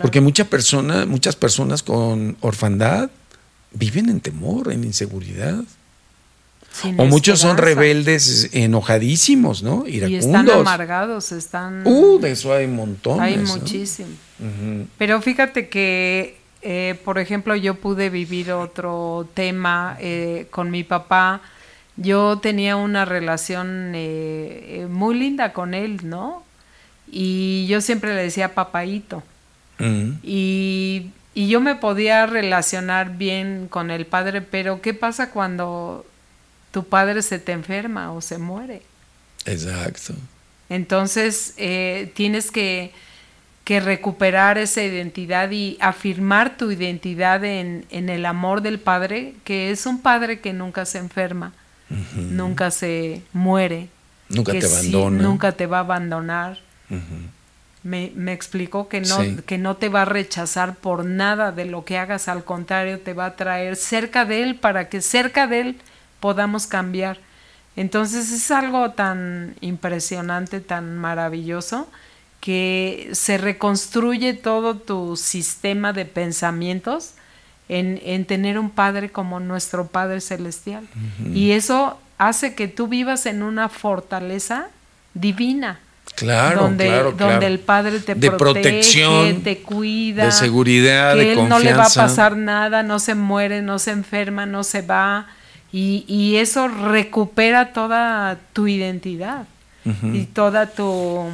Porque 0.00 0.20
mucha 0.20 0.44
persona, 0.44 1.04
muchas 1.06 1.36
personas 1.36 1.82
con 1.82 2.36
orfandad 2.40 3.10
viven 3.72 4.08
en 4.08 4.20
temor, 4.20 4.72
en 4.72 4.84
inseguridad. 4.84 5.62
o 6.96 7.04
muchos 7.04 7.40
son 7.40 7.56
rebeldes, 7.56 8.50
enojadísimos, 8.52 9.62
¿no? 9.62 9.86
Iracundos. 9.86 10.10
Y 10.10 10.14
están 10.26 10.50
amargados, 10.50 11.32
están... 11.32 11.86
Uh, 11.86 12.18
de 12.20 12.32
eso 12.32 12.52
hay 12.52 12.66
montones. 12.66 13.20
Hay 13.20 13.36
muchísimo. 13.38 14.08
Pero 14.98 15.20
fíjate 15.22 15.68
que, 15.68 16.38
eh, 16.64 16.98
por 17.04 17.18
ejemplo, 17.18 17.54
yo 17.54 17.74
pude 17.74 18.08
vivir 18.08 18.50
otro 18.50 19.28
tema 19.34 19.98
eh, 20.00 20.46
con 20.50 20.70
mi 20.70 20.82
papá. 20.82 21.42
Yo 21.96 22.38
tenía 22.38 22.76
una 22.76 23.04
relación 23.04 23.92
eh, 23.94 24.86
muy 24.88 25.14
linda 25.14 25.52
con 25.52 25.74
él, 25.74 26.00
¿no? 26.08 26.42
Y 27.06 27.66
yo 27.68 27.82
siempre 27.82 28.14
le 28.14 28.22
decía 28.22 28.54
papaito. 28.54 29.22
Y, 30.22 31.10
yo 31.34 31.60
me 31.60 31.74
podía 31.74 32.26
relacionar 32.26 33.18
bien 33.18 33.66
con 33.68 33.90
el 33.90 34.06
padre, 34.06 34.40
pero 34.40 34.80
¿qué 34.80 34.94
pasa 34.94 35.30
cuando 35.30 36.06
tu 36.70 36.84
padre 36.84 37.22
se 37.22 37.38
te 37.40 37.52
enferma 37.52 38.12
o 38.12 38.20
se 38.20 38.38
muere? 38.38 38.82
Exacto. 39.44 40.14
Entonces 40.68 41.52
eh, 41.56 42.10
tienes 42.14 42.50
que, 42.50 42.92
recuperar 43.66 44.58
esa 44.58 44.82
identidad 44.82 45.50
y 45.50 45.78
afirmar 45.80 46.56
tu 46.56 46.70
identidad 46.70 47.44
en, 47.44 47.86
el 47.90 48.26
amor 48.26 48.60
del 48.60 48.78
Padre, 48.78 49.34
que 49.44 49.70
es 49.70 49.86
un 49.86 50.00
Padre 50.00 50.40
que 50.40 50.52
nunca 50.52 50.84
se 50.84 50.98
enferma, 50.98 51.52
nunca 52.14 52.70
se 52.70 53.22
muere. 53.32 53.88
Nunca 54.28 54.52
te 54.52 54.66
abandona. 54.66 55.22
nunca 55.22 55.52
te 55.52 55.66
va 55.66 55.78
a 55.78 55.80
abandonar 55.80 56.58
me, 57.84 58.12
me 58.16 58.32
explicó 58.32 58.88
que 58.88 59.02
no, 59.02 59.18
que 59.46 59.58
no 59.58 59.76
te 59.76 59.90
va 59.90 60.02
a 60.02 60.06
rechazar 60.06 60.74
por 60.74 61.04
nada 61.04 61.52
de 61.52 61.66
lo 61.66 61.84
que 61.84 61.98
hagas, 61.98 62.28
al 62.28 62.42
contrario, 62.42 62.98
te 62.98 63.12
va 63.12 63.26
a 63.26 63.36
traer 63.36 63.76
cerca 63.76 64.24
de 64.24 64.42
él 64.42 64.56
para 64.56 64.88
que 64.88 65.02
cerca 65.02 65.46
de 65.46 65.60
él 65.60 65.76
podamos 66.18 66.66
cambiar. 66.66 67.18
Entonces 67.76 68.32
es 68.32 68.50
algo 68.50 68.92
tan 68.92 69.54
impresionante, 69.60 70.60
tan 70.60 70.96
maravilloso, 70.96 71.86
que 72.44 73.08
se 73.12 73.38
reconstruye 73.38 74.34
todo 74.34 74.74
tu 74.74 75.16
sistema 75.16 75.94
de 75.94 76.04
pensamientos 76.04 77.12
en, 77.70 77.98
en 78.04 78.26
tener 78.26 78.58
un 78.58 78.68
Padre 78.68 79.08
como 79.08 79.40
nuestro 79.40 79.86
Padre 79.86 80.20
Celestial. 80.20 80.86
Y 81.32 81.52
eso 81.52 81.98
hace 82.18 82.54
que 82.54 82.68
tú 82.68 82.86
vivas 82.86 83.24
en 83.24 83.42
una 83.42 83.70
fortaleza 83.70 84.66
divina. 85.14 85.80
Claro, 86.16 86.64
donde, 86.64 86.84
claro, 86.84 87.12
donde 87.12 87.46
el 87.46 87.60
padre 87.60 87.98
te 87.98 88.14
de 88.14 88.30
protege, 88.30 88.68
protección, 88.68 89.42
te 89.42 89.62
cuida, 89.62 90.26
de 90.26 90.32
seguridad, 90.32 91.14
que 91.14 91.20
de 91.20 91.32
él 91.32 91.38
confianza. 91.38 91.64
no 91.64 91.64
le 91.64 91.74
va 91.74 91.86
a 91.86 91.88
pasar 91.88 92.36
nada, 92.36 92.82
no 92.82 92.98
se 92.98 93.14
muere, 93.14 93.62
no 93.62 93.78
se 93.78 93.92
enferma, 93.92 94.44
no 94.44 94.64
se 94.64 94.82
va. 94.82 95.28
Y, 95.72 96.04
y 96.06 96.36
eso 96.36 96.68
recupera 96.68 97.72
toda 97.72 98.38
tu 98.52 98.68
identidad 98.68 99.46
y 100.12 100.24
toda 100.26 100.66
tu 100.66 101.30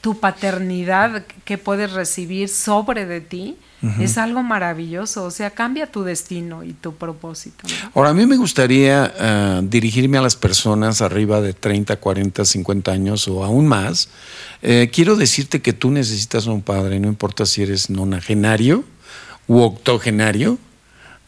tu 0.00 0.18
paternidad 0.18 1.24
que 1.44 1.58
puedes 1.58 1.92
recibir 1.92 2.48
sobre 2.48 3.06
de 3.06 3.20
ti, 3.20 3.56
es 3.98 4.18
algo 4.18 4.42
maravilloso. 4.42 5.24
O 5.24 5.30
sea, 5.30 5.50
cambia 5.50 5.86
tu 5.86 6.02
destino 6.02 6.64
y 6.64 6.74
tu 6.74 6.94
propósito. 6.94 7.66
Ahora, 7.94 8.10
a 8.10 8.14
mí 8.14 8.26
me 8.26 8.36
gustaría 8.36 9.12
eh, 9.18 9.60
dirigirme 9.64 10.18
a 10.18 10.22
las 10.22 10.36
personas 10.36 11.00
arriba 11.00 11.40
de 11.40 11.54
30, 11.54 11.96
40, 11.96 12.44
50 12.44 12.92
años 12.92 13.26
o 13.28 13.42
aún 13.42 13.66
más. 13.66 14.10
Eh, 14.60 14.90
quiero 14.92 15.16
decirte 15.16 15.62
que 15.62 15.72
tú 15.72 15.90
necesitas 15.90 16.46
un 16.46 16.60
padre, 16.60 17.00
no 17.00 17.08
importa 17.08 17.46
si 17.46 17.62
eres 17.62 17.88
nonagenario 17.88 18.84
u 19.46 19.60
octogenario, 19.60 20.58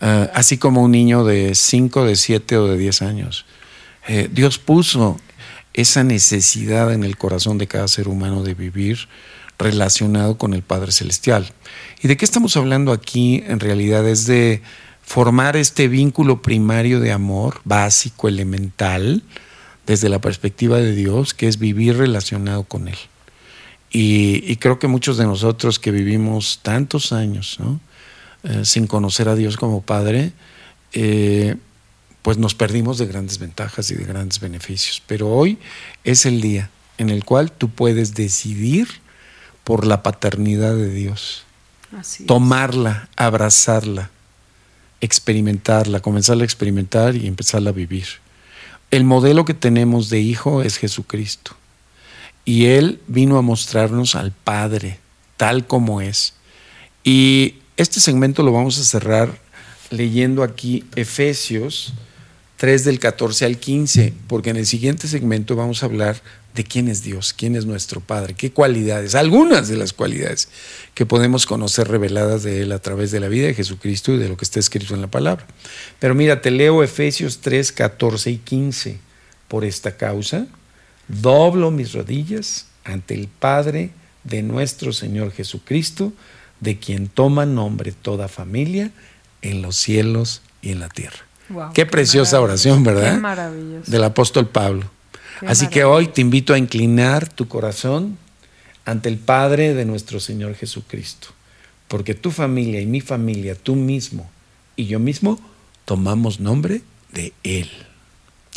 eh, 0.02 0.30
así 0.34 0.58
como 0.58 0.82
un 0.82 0.92
niño 0.92 1.24
de 1.24 1.54
5, 1.54 2.04
de 2.04 2.16
7 2.16 2.58
o 2.58 2.68
de 2.68 2.76
10 2.76 3.02
años. 3.02 3.46
Dios 4.32 4.58
puso 4.58 5.16
esa 5.74 6.04
necesidad 6.04 6.92
en 6.92 7.04
el 7.04 7.16
corazón 7.16 7.58
de 7.58 7.66
cada 7.66 7.88
ser 7.88 8.08
humano 8.08 8.42
de 8.42 8.54
vivir 8.54 9.08
relacionado 9.58 10.36
con 10.36 10.54
el 10.54 10.62
Padre 10.62 10.92
Celestial. 10.92 11.52
¿Y 12.02 12.08
de 12.08 12.16
qué 12.16 12.24
estamos 12.24 12.56
hablando 12.56 12.92
aquí? 12.92 13.42
En 13.46 13.60
realidad 13.60 14.06
es 14.08 14.26
de 14.26 14.62
formar 15.02 15.56
este 15.56 15.88
vínculo 15.88 16.42
primario 16.42 17.00
de 17.00 17.12
amor, 17.12 17.60
básico, 17.64 18.28
elemental, 18.28 19.22
desde 19.86 20.08
la 20.08 20.20
perspectiva 20.20 20.78
de 20.78 20.94
Dios, 20.94 21.34
que 21.34 21.48
es 21.48 21.58
vivir 21.58 21.96
relacionado 21.96 22.64
con 22.64 22.88
Él. 22.88 22.98
Y, 23.90 24.56
creo 24.56 24.78
que 24.78 24.88
muchos 24.88 25.18
de 25.18 25.26
nosotros 25.26 25.78
que 25.78 25.90
vivimos 25.90 26.60
tantos 26.62 27.12
años 27.12 27.58
eh, 28.42 28.64
sin 28.64 28.86
conocer 28.86 29.28
a 29.28 29.34
Dios 29.34 29.58
como 29.58 29.82
Padre, 29.82 30.32
eh, 30.94 31.56
pues 32.22 32.38
nos 32.38 32.54
perdimos 32.54 32.98
de 32.98 33.06
grandes 33.06 33.38
ventajas 33.38 33.90
y 33.90 33.96
de 33.96 34.04
grandes 34.04 34.40
beneficios. 34.40 35.02
Pero 35.06 35.28
hoy 35.28 35.58
es 36.04 36.24
el 36.24 36.40
día 36.40 36.70
en 36.98 37.10
el 37.10 37.24
cual 37.24 37.50
tú 37.50 37.68
puedes 37.68 38.14
decidir 38.14 38.88
por 39.64 39.86
la 39.86 40.02
paternidad 40.02 40.74
de 40.74 40.90
Dios. 40.90 41.44
Tomarla, 42.26 43.08
abrazarla, 43.16 44.10
experimentarla, 45.00 46.00
comenzarla 46.00 46.42
a 46.42 46.46
experimentar 46.46 47.16
y 47.16 47.26
empezarla 47.26 47.70
a 47.70 47.74
vivir. 47.74 48.06
El 48.90 49.04
modelo 49.04 49.44
que 49.44 49.54
tenemos 49.54 50.08
de 50.08 50.20
hijo 50.20 50.62
es 50.62 50.78
Jesucristo. 50.78 51.56
Y 52.44 52.66
Él 52.66 53.00
vino 53.08 53.36
a 53.36 53.42
mostrarnos 53.42 54.14
al 54.14 54.32
Padre 54.32 55.00
tal 55.36 55.66
como 55.66 56.00
es. 56.00 56.34
Y 57.02 57.56
este 57.76 58.00
segmento 58.00 58.42
lo 58.42 58.52
vamos 58.52 58.78
a 58.78 58.84
cerrar 58.84 59.40
leyendo 59.90 60.42
aquí 60.42 60.84
Efesios 60.94 61.92
3 62.62 62.84
del 62.84 63.00
14 63.00 63.44
al 63.44 63.58
15, 63.58 64.14
porque 64.28 64.50
en 64.50 64.56
el 64.56 64.66
siguiente 64.66 65.08
segmento 65.08 65.56
vamos 65.56 65.82
a 65.82 65.86
hablar 65.86 66.22
de 66.54 66.62
quién 66.62 66.86
es 66.86 67.02
Dios, 67.02 67.34
quién 67.36 67.56
es 67.56 67.66
nuestro 67.66 68.00
Padre, 68.00 68.34
qué 68.34 68.52
cualidades, 68.52 69.16
algunas 69.16 69.66
de 69.66 69.76
las 69.76 69.92
cualidades 69.92 70.48
que 70.94 71.04
podemos 71.04 71.44
conocer 71.44 71.88
reveladas 71.88 72.44
de 72.44 72.62
Él 72.62 72.70
a 72.70 72.78
través 72.78 73.10
de 73.10 73.18
la 73.18 73.26
vida 73.26 73.48
de 73.48 73.54
Jesucristo 73.54 74.12
y 74.12 74.18
de 74.18 74.28
lo 74.28 74.36
que 74.36 74.44
está 74.44 74.60
escrito 74.60 74.94
en 74.94 75.00
la 75.00 75.08
palabra. 75.08 75.44
Pero 75.98 76.14
mira, 76.14 76.40
te 76.40 76.52
leo 76.52 76.84
Efesios 76.84 77.40
3, 77.40 77.72
14 77.72 78.30
y 78.30 78.36
15. 78.36 78.98
Por 79.48 79.64
esta 79.64 79.96
causa, 79.96 80.46
doblo 81.08 81.72
mis 81.72 81.94
rodillas 81.94 82.66
ante 82.84 83.14
el 83.14 83.26
Padre 83.26 83.90
de 84.22 84.44
nuestro 84.44 84.92
Señor 84.92 85.32
Jesucristo, 85.32 86.12
de 86.60 86.78
quien 86.78 87.08
toma 87.08 87.44
nombre 87.44 87.90
toda 87.90 88.28
familia 88.28 88.92
en 89.40 89.62
los 89.62 89.74
cielos 89.74 90.42
y 90.62 90.70
en 90.70 90.78
la 90.78 90.88
tierra 90.88 91.31
qué, 91.74 91.86
preciosa 91.86 92.40
oración, 92.40 92.84
¿verdad? 92.84 93.20
Qué 93.84 93.90
Del 93.90 94.04
apóstol 94.04 94.48
Pablo. 94.48 94.90
Así 95.46 95.66
que 95.68 95.84
hoy 95.84 96.06
te 96.06 96.20
invito 96.20 96.54
a 96.54 96.58
inclinar 96.58 97.28
tu 97.28 97.48
corazón 97.48 98.16
ante 98.84 99.08
el 99.08 99.18
Padre 99.18 99.74
de 99.74 99.84
nuestro 99.84 100.20
Señor 100.20 100.54
Jesucristo, 100.54 101.28
porque 101.88 102.14
tu 102.14 102.30
familia 102.30 102.80
y 102.80 102.86
mi 102.86 103.00
familia, 103.00 103.54
tú 103.54 103.74
mismo 103.74 104.30
y 104.76 104.86
yo 104.86 104.98
mismo, 104.98 105.40
tomamos 105.84 106.40
nombre 106.40 106.82
de 107.12 107.32
Él. 107.42 107.70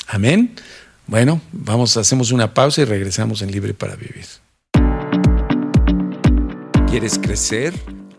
Amén. 0.08 0.56
Bueno, 1.08 1.42
vamos, 1.52 1.98
hacemos 1.98 2.32
una 2.32 2.54
pausa 2.54 2.82
y 2.82 2.86
regresamos 2.86 3.42
en 3.42 3.52
Libre 3.52 3.74
para 3.74 3.96
Vivir. 3.96 4.26
¿Quieres 6.88 7.20
crecer, 7.20 7.74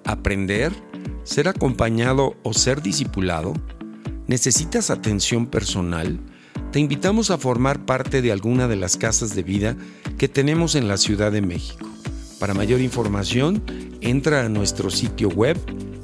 aprender, 0.04 0.72
ser 1.24 1.48
acompañado 1.48 2.36
o 2.42 2.52
ser 2.52 2.82
discipulado? 2.82 3.54
¿Necesitas 4.26 4.90
atención 4.90 5.46
personal? 5.46 6.18
Te 6.72 6.80
invitamos 6.80 7.30
a 7.30 7.38
formar 7.38 7.86
parte 7.86 8.22
de 8.22 8.32
alguna 8.32 8.66
de 8.66 8.74
las 8.74 8.96
casas 8.96 9.36
de 9.36 9.44
vida 9.44 9.76
que 10.18 10.26
tenemos 10.26 10.74
en 10.74 10.88
la 10.88 10.96
Ciudad 10.96 11.30
de 11.30 11.42
México. 11.42 11.88
Para 12.40 12.52
mayor 12.52 12.80
información, 12.80 13.62
entra 14.00 14.44
a 14.44 14.48
nuestro 14.48 14.90
sitio 14.90 15.28
web 15.28 15.56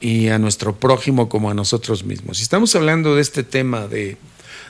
y 0.00 0.28
a 0.28 0.38
nuestro 0.38 0.76
prójimo 0.76 1.28
como 1.28 1.50
a 1.50 1.54
nosotros 1.54 2.04
mismos. 2.04 2.42
Estamos 2.42 2.74
hablando 2.76 3.16
de 3.16 3.22
este 3.22 3.42
tema 3.42 3.86
de, 3.86 4.18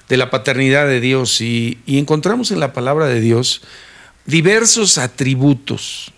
la 0.08 0.30
paternidad 0.30 0.86
de 0.86 1.00
Dios 1.00 1.40
y, 1.40 1.78
encontramos 1.86 2.50
en 2.50 2.60
la 2.60 2.72
palabra 2.72 3.06
de 3.06 3.20
Dios 3.20 3.62
diversos 4.26 4.96
atributos 4.98 6.12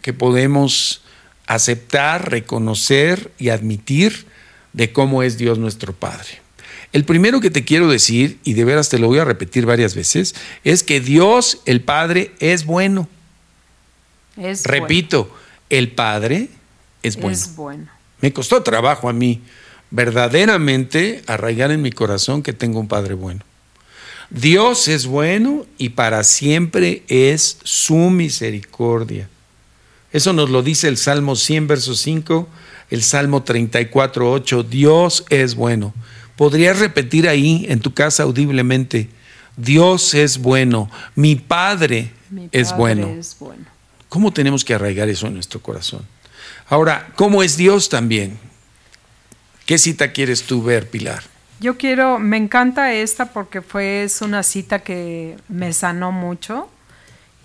que 0.00 0.12
podemos 0.12 1.02
aceptar, 1.46 2.30
reconocer 2.30 3.32
y 3.38 3.50
admitir 3.50 4.26
de 4.72 4.92
cómo 4.92 5.22
es 5.22 5.36
Dios 5.36 5.58
nuestro 5.58 5.92
Padre. 5.92 6.43
El 6.94 7.04
primero 7.04 7.40
que 7.40 7.50
te 7.50 7.64
quiero 7.64 7.88
decir, 7.88 8.38
y 8.44 8.52
de 8.52 8.64
veras 8.64 8.88
te 8.88 9.00
lo 9.00 9.08
voy 9.08 9.18
a 9.18 9.24
repetir 9.24 9.66
varias 9.66 9.96
veces, 9.96 10.36
es 10.62 10.84
que 10.84 11.00
Dios, 11.00 11.60
el 11.66 11.80
Padre, 11.80 12.30
es 12.38 12.64
bueno. 12.64 13.08
Es 14.36 14.62
Repito, 14.62 15.28
el 15.70 15.90
Padre 15.90 16.50
es 17.02 17.16
bueno. 17.16 17.36
Es 17.36 17.56
bueno. 17.56 17.88
Me 18.20 18.32
costó 18.32 18.62
trabajo 18.62 19.08
a 19.08 19.12
mí 19.12 19.42
verdaderamente 19.90 21.24
arraigar 21.26 21.72
en 21.72 21.82
mi 21.82 21.90
corazón 21.90 22.44
que 22.44 22.52
tengo 22.52 22.78
un 22.78 22.86
Padre 22.86 23.14
bueno. 23.14 23.40
Dios 24.30 24.86
es 24.86 25.06
bueno 25.06 25.66
y 25.76 25.90
para 25.90 26.22
siempre 26.22 27.02
es 27.08 27.58
su 27.64 27.96
misericordia. 27.96 29.28
Eso 30.12 30.32
nos 30.32 30.48
lo 30.48 30.62
dice 30.62 30.86
el 30.86 30.96
Salmo 30.96 31.34
100, 31.34 31.66
verso 31.66 31.96
5 31.96 32.48
el 32.90 33.02
Salmo 33.02 33.42
34, 33.42 34.30
8, 34.30 34.62
Dios 34.62 35.24
es 35.30 35.54
bueno. 35.54 35.94
Podrías 36.36 36.78
repetir 36.78 37.28
ahí 37.28 37.66
en 37.68 37.80
tu 37.80 37.94
casa 37.94 38.24
audiblemente, 38.24 39.08
Dios 39.56 40.14
es 40.14 40.38
bueno, 40.38 40.90
mi 41.14 41.36
Padre, 41.36 42.10
es, 42.50 42.76
bueno. 42.76 43.08
es 43.08 43.36
bueno. 43.38 43.64
¿Cómo 44.08 44.32
tenemos 44.32 44.64
que 44.64 44.74
arraigar 44.74 45.08
eso 45.08 45.28
en 45.28 45.34
nuestro 45.34 45.60
corazón? 45.60 46.04
Ahora, 46.68 47.12
¿cómo 47.16 47.42
es 47.42 47.56
Dios 47.56 47.88
también? 47.88 48.38
¿Qué 49.66 49.78
cita 49.78 50.12
quieres 50.12 50.42
tú 50.42 50.62
ver, 50.62 50.88
Pilar? 50.88 51.22
Yo 51.60 51.78
quiero, 51.78 52.18
me 52.18 52.36
encanta 52.36 52.92
esta 52.92 53.32
porque 53.32 53.62
fue 53.62 54.02
es 54.02 54.20
una 54.20 54.42
cita 54.42 54.80
que 54.80 55.36
me 55.48 55.72
sanó 55.72 56.10
mucho 56.10 56.68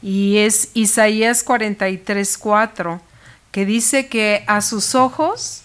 y 0.01 0.37
es 0.37 0.71
Isaías 0.73 1.43
43, 1.43 2.37
4 2.37 3.01
que 3.51 3.65
dice 3.65 4.07
que 4.07 4.43
a 4.47 4.61
sus 4.61 4.95
ojos 4.95 5.61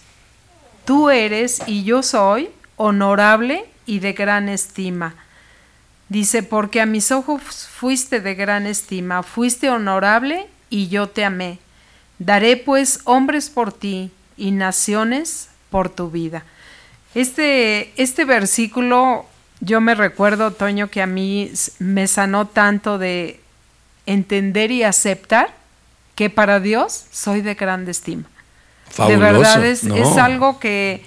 tú 0.85 1.09
eres 1.09 1.61
y 1.67 1.83
yo 1.83 2.03
soy 2.03 2.49
honorable 2.77 3.65
y 3.85 3.99
de 3.99 4.13
gran 4.13 4.49
estima. 4.49 5.15
Dice, 6.09 6.43
porque 6.43 6.81
a 6.81 6.85
mis 6.85 7.11
ojos 7.11 7.41
fuiste 7.67 8.21
de 8.21 8.35
gran 8.35 8.67
estima, 8.67 9.23
fuiste 9.23 9.69
honorable 9.69 10.47
y 10.69 10.87
yo 10.87 11.09
te 11.09 11.25
amé. 11.25 11.59
Daré 12.19 12.57
pues 12.57 13.01
hombres 13.05 13.49
por 13.49 13.73
ti 13.73 14.11
y 14.37 14.51
naciones 14.51 15.49
por 15.69 15.89
tu 15.89 16.09
vida. 16.09 16.43
Este, 17.15 17.93
este 18.01 18.25
versículo, 18.25 19.25
yo 19.61 19.81
me 19.81 19.95
recuerdo, 19.95 20.51
Toño, 20.51 20.89
que 20.89 21.01
a 21.01 21.07
mí 21.07 21.51
me 21.79 22.07
sanó 22.07 22.45
tanto 22.47 22.97
de 22.97 23.39
entender 24.05 24.71
y 24.71 24.83
aceptar 24.83 25.53
que 26.15 26.29
para 26.29 26.59
Dios 26.59 27.05
soy 27.11 27.41
de 27.41 27.55
grande 27.55 27.91
estima. 27.91 28.23
de 29.07 29.17
verdad 29.17 29.65
es, 29.65 29.83
algo 30.17 30.59
que, 30.59 31.03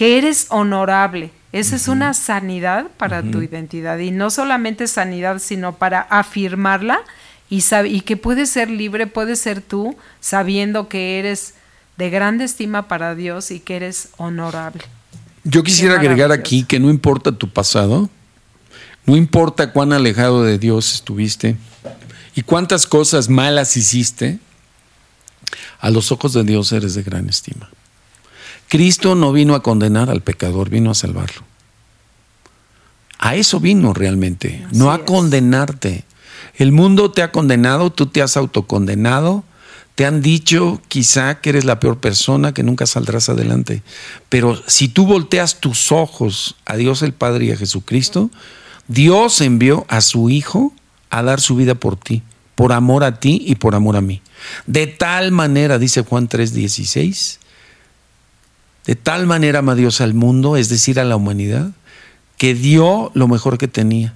que, 0.00 0.18
eres 0.18 0.46
honorable. 0.48 1.30
Esa 1.52 1.76
es 1.76 1.86
una 1.86 2.14
sanidad 2.14 2.86
para 2.96 3.22
tu 3.22 3.42
identidad. 3.42 3.98
Y 3.98 4.10
no 4.10 4.30
solamente 4.30 4.86
sanidad, 4.86 5.40
sino 5.40 5.74
para 5.76 6.00
afirmarla 6.00 7.00
y, 7.50 7.62
y 7.86 8.00
que 8.00 8.16
puedes 8.16 8.48
ser 8.48 8.70
libre, 8.70 9.06
puedes 9.06 9.40
ser 9.40 9.60
tú, 9.60 9.96
sabiendo 10.20 10.88
que 10.88 11.18
eres 11.18 11.54
de 11.98 12.08
grande 12.08 12.44
estima 12.44 12.88
para 12.88 13.14
Dios 13.14 13.50
y 13.50 13.60
que 13.60 13.76
eres 13.76 14.08
honorable. 14.16 14.82
Yo 15.44 15.62
quisiera 15.62 15.96
agregar 15.96 16.32
aquí 16.32 16.64
que 16.64 16.80
no 16.80 16.88
importa 16.88 17.32
tu 17.32 17.50
pasado, 17.50 18.08
no 19.04 19.16
importa 19.16 19.72
cuán 19.72 19.92
alejado 19.92 20.44
de 20.44 20.58
Dios 20.58 20.94
estuviste 20.94 21.56
y 22.34 22.42
cuántas 22.42 22.86
cosas 22.86 23.28
malas 23.28 23.76
hiciste, 23.76 24.38
a 25.78 25.90
los 25.90 26.10
ojos 26.10 26.32
de 26.32 26.44
Dios 26.44 26.72
eres 26.72 26.94
de 26.94 27.02
gran 27.02 27.28
estima. 27.28 27.68
Cristo 28.70 29.16
no 29.16 29.32
vino 29.32 29.56
a 29.56 29.64
condenar 29.64 30.10
al 30.10 30.22
pecador, 30.22 30.70
vino 30.70 30.92
a 30.92 30.94
salvarlo. 30.94 31.42
A 33.18 33.34
eso 33.34 33.58
vino 33.58 33.92
realmente, 33.92 34.64
no 34.70 34.92
a 34.92 35.04
condenarte. 35.04 36.04
El 36.54 36.70
mundo 36.70 37.10
te 37.10 37.22
ha 37.22 37.32
condenado, 37.32 37.90
tú 37.90 38.06
te 38.06 38.22
has 38.22 38.36
autocondenado, 38.36 39.42
te 39.96 40.06
han 40.06 40.22
dicho 40.22 40.80
quizá 40.86 41.40
que 41.40 41.50
eres 41.50 41.64
la 41.64 41.80
peor 41.80 41.98
persona, 41.98 42.54
que 42.54 42.62
nunca 42.62 42.86
saldrás 42.86 43.28
adelante. 43.28 43.82
Pero 44.28 44.62
si 44.68 44.86
tú 44.86 45.04
volteas 45.04 45.58
tus 45.58 45.90
ojos 45.90 46.54
a 46.64 46.76
Dios 46.76 47.02
el 47.02 47.12
Padre 47.12 47.46
y 47.46 47.50
a 47.50 47.56
Jesucristo, 47.56 48.30
Dios 48.86 49.40
envió 49.40 49.84
a 49.88 50.00
su 50.00 50.30
Hijo 50.30 50.72
a 51.10 51.24
dar 51.24 51.40
su 51.40 51.56
vida 51.56 51.74
por 51.74 51.96
ti, 51.96 52.22
por 52.54 52.72
amor 52.72 53.02
a 53.02 53.18
ti 53.18 53.42
y 53.44 53.56
por 53.56 53.74
amor 53.74 53.96
a 53.96 54.00
mí. 54.00 54.22
De 54.68 54.86
tal 54.86 55.32
manera, 55.32 55.80
dice 55.80 56.02
Juan 56.02 56.28
3:16, 56.28 57.40
de 58.86 58.96
tal 58.96 59.26
manera 59.26 59.60
ama 59.60 59.74
Dios 59.74 60.00
al 60.00 60.14
mundo, 60.14 60.56
es 60.56 60.68
decir, 60.68 60.98
a 61.00 61.04
la 61.04 61.16
humanidad, 61.16 61.70
que 62.36 62.54
dio 62.54 63.10
lo 63.14 63.28
mejor 63.28 63.58
que 63.58 63.68
tenía, 63.68 64.14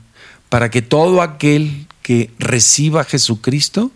para 0.48 0.70
que 0.70 0.82
todo 0.82 1.22
aquel 1.22 1.86
que 2.02 2.30
reciba 2.38 3.02
a 3.02 3.04
Jesucristo 3.04 3.90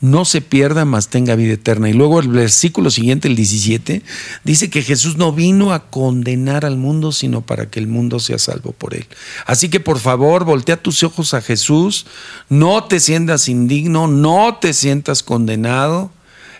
no 0.00 0.24
se 0.24 0.40
pierda, 0.40 0.84
mas 0.84 1.08
tenga 1.08 1.34
vida 1.34 1.54
eterna. 1.54 1.88
Y 1.88 1.92
luego 1.92 2.20
el 2.20 2.28
versículo 2.28 2.90
siguiente, 2.90 3.26
el 3.26 3.34
17, 3.34 4.02
dice 4.44 4.70
que 4.70 4.82
Jesús 4.82 5.16
no 5.16 5.32
vino 5.32 5.72
a 5.72 5.90
condenar 5.90 6.64
al 6.64 6.76
mundo, 6.76 7.10
sino 7.10 7.40
para 7.40 7.68
que 7.68 7.80
el 7.80 7.88
mundo 7.88 8.20
sea 8.20 8.38
salvo 8.38 8.72
por 8.72 8.94
él. 8.94 9.06
Así 9.46 9.68
que 9.68 9.80
por 9.80 9.98
favor, 9.98 10.44
voltea 10.44 10.76
tus 10.76 11.02
ojos 11.02 11.34
a 11.34 11.40
Jesús, 11.40 12.06
no 12.48 12.84
te 12.84 13.00
sientas 13.00 13.48
indigno, 13.48 14.06
no 14.06 14.58
te 14.60 14.72
sientas 14.72 15.22
condenado. 15.22 16.12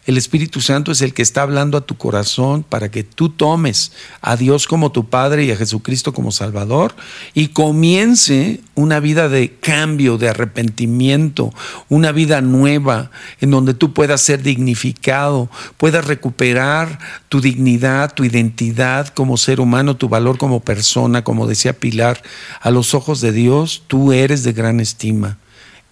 El 0.09 0.17
Espíritu 0.17 0.63
Santo 0.63 0.91
es 0.91 1.03
el 1.03 1.13
que 1.13 1.21
está 1.21 1.43
hablando 1.43 1.77
a 1.77 1.83
tu 1.83 1.99
corazón 1.99 2.63
para 2.67 2.91
que 2.91 3.05
tú 3.05 3.29
tomes 3.29 3.93
a 4.23 4.37
Dios 4.37 4.67
como 4.67 4.91
tu 4.91 5.11
Padre 5.11 5.45
y 5.45 5.51
a 5.51 5.57
Jesucristo 5.57 6.15
como 6.15 6.33
Salvador 6.33 6.97
y 7.35 7.49
comience 7.49 8.63
una 8.75 9.01
vida 9.01 9.29
de 9.29 9.57
cambio, 9.57 10.17
de 10.17 10.31
arrepentimiento, 10.31 11.53
una 11.91 12.11
vida 12.11 12.41
nueva 12.41 13.11
en 13.43 13.51
donde 13.51 13.75
tú 13.75 13.93
puedas 13.93 14.23
ser 14.23 14.43
dignificado, 14.43 15.51
puedas 15.77 16.07
recuperar 16.07 16.99
tu 17.29 17.43
dignidad, 17.43 18.15
tu 18.15 18.25
identidad 18.25 19.09
como 19.09 19.37
ser 19.37 19.61
humano, 19.61 19.99
tu 19.99 20.09
valor 20.09 20.39
como 20.39 20.61
persona, 20.61 21.23
como 21.23 21.47
decía 21.47 21.75
Pilar, 21.75 22.23
a 22.63 22.71
los 22.71 22.95
ojos 22.95 23.21
de 23.21 23.33
Dios, 23.33 23.83
tú 23.89 24.15
eres 24.15 24.43
de 24.43 24.55
gran 24.55 24.81
estima 24.81 25.37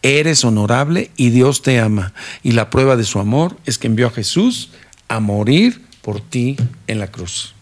eres 0.07 0.45
honorable 0.45 1.11
y 1.17 1.31
Dios 1.31 1.63
te 1.63 1.81
ama. 1.81 2.13
Y 2.43 2.53
la 2.53 2.71
prueba 2.71 2.97
de 2.97 3.05
su 3.05 3.19
amor 3.19 3.57
es 3.67 3.79
que 3.79 3.87
envió 3.87 4.07
a 4.07 4.11
Jesús 4.11 4.71
a 5.09 5.21
morir 5.21 5.83
por 6.03 6.21
ti 6.21 6.57
en 6.87 6.99
la 6.99 7.09
cruz. 7.09 7.55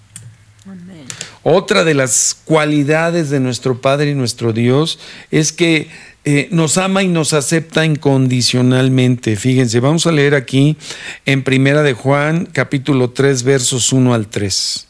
Otra 1.42 1.84
de 1.84 1.94
las 1.94 2.36
cualidades 2.44 3.28
de 3.28 3.40
nuestro 3.40 3.80
Padre 3.80 4.10
y 4.10 4.14
nuestro 4.14 4.52
Dios 4.52 4.98
es 5.30 5.52
que 5.52 5.88
eh, 6.24 6.48
nos 6.50 6.78
ama 6.78 7.02
y 7.02 7.08
nos 7.08 7.34
acepta 7.34 7.84
incondicionalmente. 7.84 9.36
Fíjense, 9.36 9.80
vamos 9.80 10.06
a 10.06 10.12
leer 10.12 10.34
aquí 10.34 10.78
en 11.26 11.42
Primera 11.42 11.82
de 11.82 11.92
Juan, 11.92 12.48
capítulo 12.50 13.10
3, 13.10 13.42
versos 13.42 13.92
1 13.92 14.14
al 14.14 14.28
3. 14.28 14.88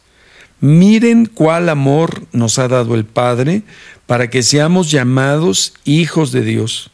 Miren 0.61 1.27
cuál 1.27 1.69
amor 1.69 2.27
nos 2.31 2.61
ha 2.61 2.69
dado 2.69 2.95
el 2.95 3.05
Padre 3.05 3.63
para 4.07 4.31
que 4.31 4.45
seamos 4.45 4.93
llamados 4.93 5.75
hijos 5.85 6.31
de 6.31 6.43
Dios. 6.43 6.93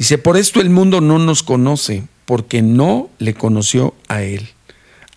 Dice, 0.00 0.16
por 0.16 0.38
esto 0.38 0.62
el 0.62 0.70
mundo 0.70 1.02
no 1.02 1.18
nos 1.18 1.42
conoce, 1.42 2.04
porque 2.24 2.62
no 2.62 3.10
le 3.18 3.34
conoció 3.34 3.94
a 4.08 4.22
Él. 4.22 4.48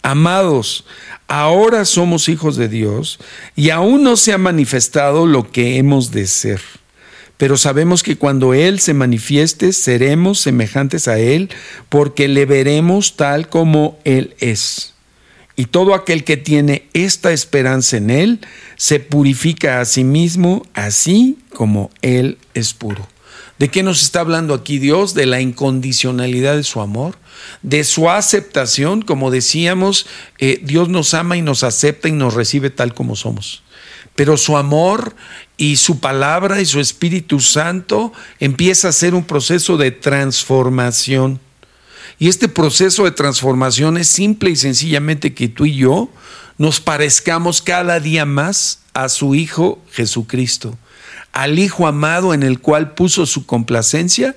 Amados, 0.02 0.84
ahora 1.30 1.86
somos 1.86 2.28
hijos 2.28 2.58
de 2.58 2.68
Dios 2.68 3.18
y 3.56 3.70
aún 3.70 4.04
no 4.04 4.18
se 4.18 4.34
ha 4.34 4.38
manifestado 4.38 5.26
lo 5.26 5.50
que 5.54 5.78
hemos 5.78 6.12
de 6.12 6.28
ser. 6.28 6.60
Pero 7.38 7.56
sabemos 7.56 8.04
que 8.04 8.18
cuando 8.18 8.54
Él 8.54 8.82
se 8.82 8.94
manifieste, 8.94 9.72
seremos 9.72 10.42
semejantes 10.42 11.08
a 11.08 11.18
Él, 11.18 11.50
porque 11.88 12.28
le 12.28 12.46
veremos 12.46 13.16
tal 13.16 13.48
como 13.48 13.98
Él 14.04 14.36
es. 14.40 14.96
Y 15.56 15.68
todo 15.68 15.96
aquel 15.96 16.26
que 16.26 16.36
tiene 16.36 16.90
esta 16.92 17.32
esperanza 17.32 17.96
en 17.96 18.10
Él, 18.10 18.40
se 18.76 19.00
purifica 19.00 19.80
a 19.80 19.86
sí 19.86 20.04
mismo, 20.04 20.68
así 20.74 21.38
como 21.54 21.90
Él 22.02 22.38
es 22.54 22.74
puro. 22.74 23.13
¿De 23.60 23.70
qué 23.70 23.84
nos 23.84 24.02
está 24.02 24.22
hablando 24.22 24.54
aquí 24.54 24.80
Dios? 24.80 25.14
De 25.14 25.26
la 25.26 25.40
incondicionalidad 25.40 26.56
de 26.56 26.64
su 26.64 26.82
amor, 26.82 27.18
de 27.62 27.84
su 27.84 28.10
aceptación. 28.10 29.04
Como 29.04 29.30
decíamos, 29.30 30.08
eh, 30.40 30.60
Dios 30.64 30.90
nos 30.90 31.14
ama 31.14 31.38
y 31.38 31.42
nos 31.42 31.64
acepta 31.64 32.10
y 32.10 32.14
nos 32.14 32.34
recibe 32.34 32.72
tal 32.72 32.94
como 32.94 33.16
somos. 33.16 33.64
Pero 34.16 34.38
su 34.38 34.58
amor 34.58 35.16
y 35.58 35.78
su 35.78 36.00
palabra 36.00 36.62
y 36.62 36.66
su 36.66 36.80
Espíritu 36.80 37.40
Santo 37.40 38.12
empieza 38.40 38.90
a 38.90 38.92
ser 38.92 39.14
un 39.14 39.24
proceso 39.24 39.78
de 39.78 39.92
transformación. 39.92 41.40
Y 42.20 42.30
este 42.30 42.48
proceso 42.48 43.06
de 43.06 43.12
transformación 43.12 43.98
es 43.98 44.08
simple 44.08 44.50
y 44.50 44.56
sencillamente 44.56 45.34
que 45.34 45.48
tú 45.48 45.66
y 45.66 45.76
yo 45.76 46.10
nos 46.58 46.80
parezcamos 46.80 47.62
cada 47.62 48.00
día 48.00 48.26
más 48.26 48.80
a 48.94 49.10
su 49.10 49.36
Hijo 49.36 49.82
Jesucristo 49.92 50.78
al 51.34 51.60
Hijo 51.60 51.88
amado 51.88 52.34
en 52.34 52.44
el 52.44 52.60
cual 52.60 52.94
puso 52.94 53.26
su 53.26 53.46
complacencia 53.46 54.36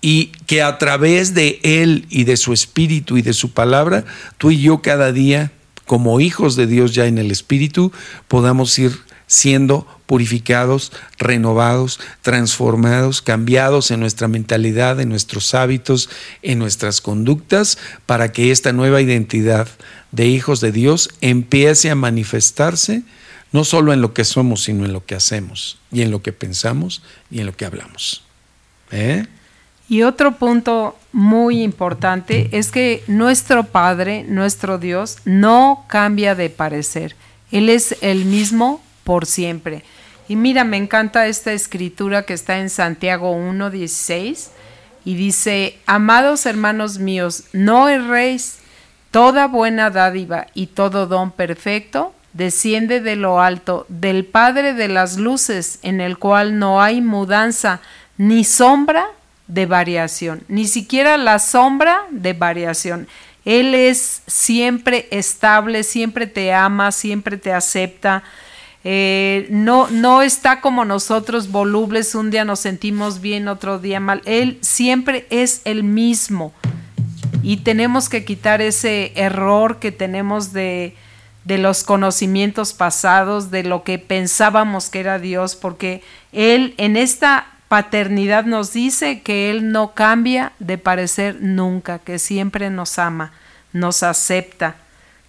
y 0.00 0.26
que 0.46 0.60
a 0.62 0.76
través 0.78 1.32
de 1.32 1.60
Él 1.62 2.06
y 2.10 2.24
de 2.24 2.36
su 2.36 2.52
Espíritu 2.52 3.16
y 3.16 3.22
de 3.22 3.32
su 3.32 3.52
palabra, 3.52 4.04
tú 4.36 4.50
y 4.50 4.60
yo 4.60 4.82
cada 4.82 5.12
día, 5.12 5.52
como 5.86 6.20
hijos 6.20 6.56
de 6.56 6.66
Dios 6.66 6.94
ya 6.94 7.06
en 7.06 7.18
el 7.18 7.30
Espíritu, 7.30 7.92
podamos 8.28 8.78
ir 8.78 8.92
siendo 9.28 9.86
purificados, 10.06 10.92
renovados, 11.18 12.00
transformados, 12.20 13.22
cambiados 13.22 13.90
en 13.90 14.00
nuestra 14.00 14.28
mentalidad, 14.28 15.00
en 15.00 15.08
nuestros 15.08 15.54
hábitos, 15.54 16.10
en 16.42 16.58
nuestras 16.58 17.00
conductas, 17.00 17.78
para 18.04 18.32
que 18.32 18.50
esta 18.50 18.72
nueva 18.72 19.00
identidad 19.00 19.68
de 20.10 20.26
hijos 20.26 20.60
de 20.60 20.72
Dios 20.72 21.08
empiece 21.22 21.90
a 21.90 21.94
manifestarse 21.94 23.04
no 23.52 23.64
solo 23.64 23.92
en 23.92 24.00
lo 24.00 24.14
que 24.14 24.24
somos, 24.24 24.64
sino 24.64 24.84
en 24.84 24.92
lo 24.92 25.04
que 25.04 25.14
hacemos, 25.14 25.78
y 25.92 26.02
en 26.02 26.10
lo 26.10 26.22
que 26.22 26.32
pensamos, 26.32 27.02
y 27.30 27.40
en 27.40 27.46
lo 27.46 27.56
que 27.56 27.66
hablamos. 27.66 28.24
¿Eh? 28.90 29.26
Y 29.88 30.02
otro 30.02 30.36
punto 30.38 30.98
muy 31.12 31.62
importante 31.62 32.48
es 32.52 32.70
que 32.70 33.04
nuestro 33.06 33.64
Padre, 33.64 34.24
nuestro 34.24 34.78
Dios, 34.78 35.18
no 35.24 35.84
cambia 35.86 36.34
de 36.34 36.48
parecer. 36.48 37.14
Él 37.50 37.68
es 37.68 37.96
el 38.00 38.24
mismo 38.24 38.82
por 39.04 39.26
siempre. 39.26 39.84
Y 40.28 40.36
mira, 40.36 40.64
me 40.64 40.78
encanta 40.78 41.26
esta 41.26 41.52
escritura 41.52 42.24
que 42.24 42.32
está 42.32 42.58
en 42.58 42.70
Santiago 42.70 43.36
1.16 43.36 44.48
y 45.04 45.14
dice, 45.14 45.78
amados 45.84 46.46
hermanos 46.46 46.98
míos, 46.98 47.44
no 47.52 47.88
erréis, 47.88 48.60
toda 49.10 49.46
buena 49.46 49.90
dádiva 49.90 50.46
y 50.54 50.68
todo 50.68 51.06
don 51.06 51.32
perfecto 51.32 52.14
desciende 52.32 53.00
de 53.00 53.16
lo 53.16 53.40
alto, 53.40 53.86
del 53.88 54.24
Padre 54.24 54.74
de 54.74 54.88
las 54.88 55.16
luces, 55.16 55.78
en 55.82 56.00
el 56.00 56.18
cual 56.18 56.58
no 56.58 56.82
hay 56.82 57.00
mudanza 57.00 57.80
ni 58.16 58.44
sombra 58.44 59.06
de 59.48 59.66
variación, 59.66 60.42
ni 60.48 60.66
siquiera 60.66 61.16
la 61.18 61.38
sombra 61.38 62.02
de 62.10 62.32
variación. 62.32 63.06
Él 63.44 63.74
es 63.74 64.22
siempre 64.26 65.08
estable, 65.10 65.82
siempre 65.82 66.26
te 66.26 66.52
ama, 66.52 66.92
siempre 66.92 67.36
te 67.36 67.52
acepta. 67.52 68.22
Eh, 68.84 69.46
no, 69.50 69.88
no 69.90 70.22
está 70.22 70.60
como 70.60 70.84
nosotros 70.84 71.50
volubles, 71.50 72.14
un 72.14 72.30
día 72.30 72.44
nos 72.44 72.60
sentimos 72.60 73.20
bien, 73.20 73.48
otro 73.48 73.78
día 73.78 74.00
mal. 74.00 74.22
Él 74.24 74.58
siempre 74.60 75.26
es 75.30 75.60
el 75.64 75.82
mismo. 75.82 76.52
Y 77.42 77.58
tenemos 77.58 78.08
que 78.08 78.24
quitar 78.24 78.62
ese 78.62 79.12
error 79.16 79.80
que 79.80 79.90
tenemos 79.90 80.52
de, 80.52 80.94
de 81.44 81.58
los 81.58 81.82
conocimientos 81.84 82.72
pasados, 82.72 83.50
de 83.50 83.64
lo 83.64 83.82
que 83.82 83.98
pensábamos 83.98 84.90
que 84.90 85.00
era 85.00 85.18
Dios, 85.18 85.56
porque 85.56 86.02
Él 86.32 86.74
en 86.76 86.96
esta 86.96 87.46
paternidad 87.68 88.44
nos 88.44 88.72
dice 88.72 89.22
que 89.22 89.50
Él 89.50 89.72
no 89.72 89.94
cambia 89.94 90.52
de 90.58 90.78
parecer 90.78 91.38
nunca, 91.40 91.98
que 91.98 92.18
siempre 92.18 92.70
nos 92.70 92.98
ama, 92.98 93.32
nos 93.72 94.02
acepta, 94.02 94.76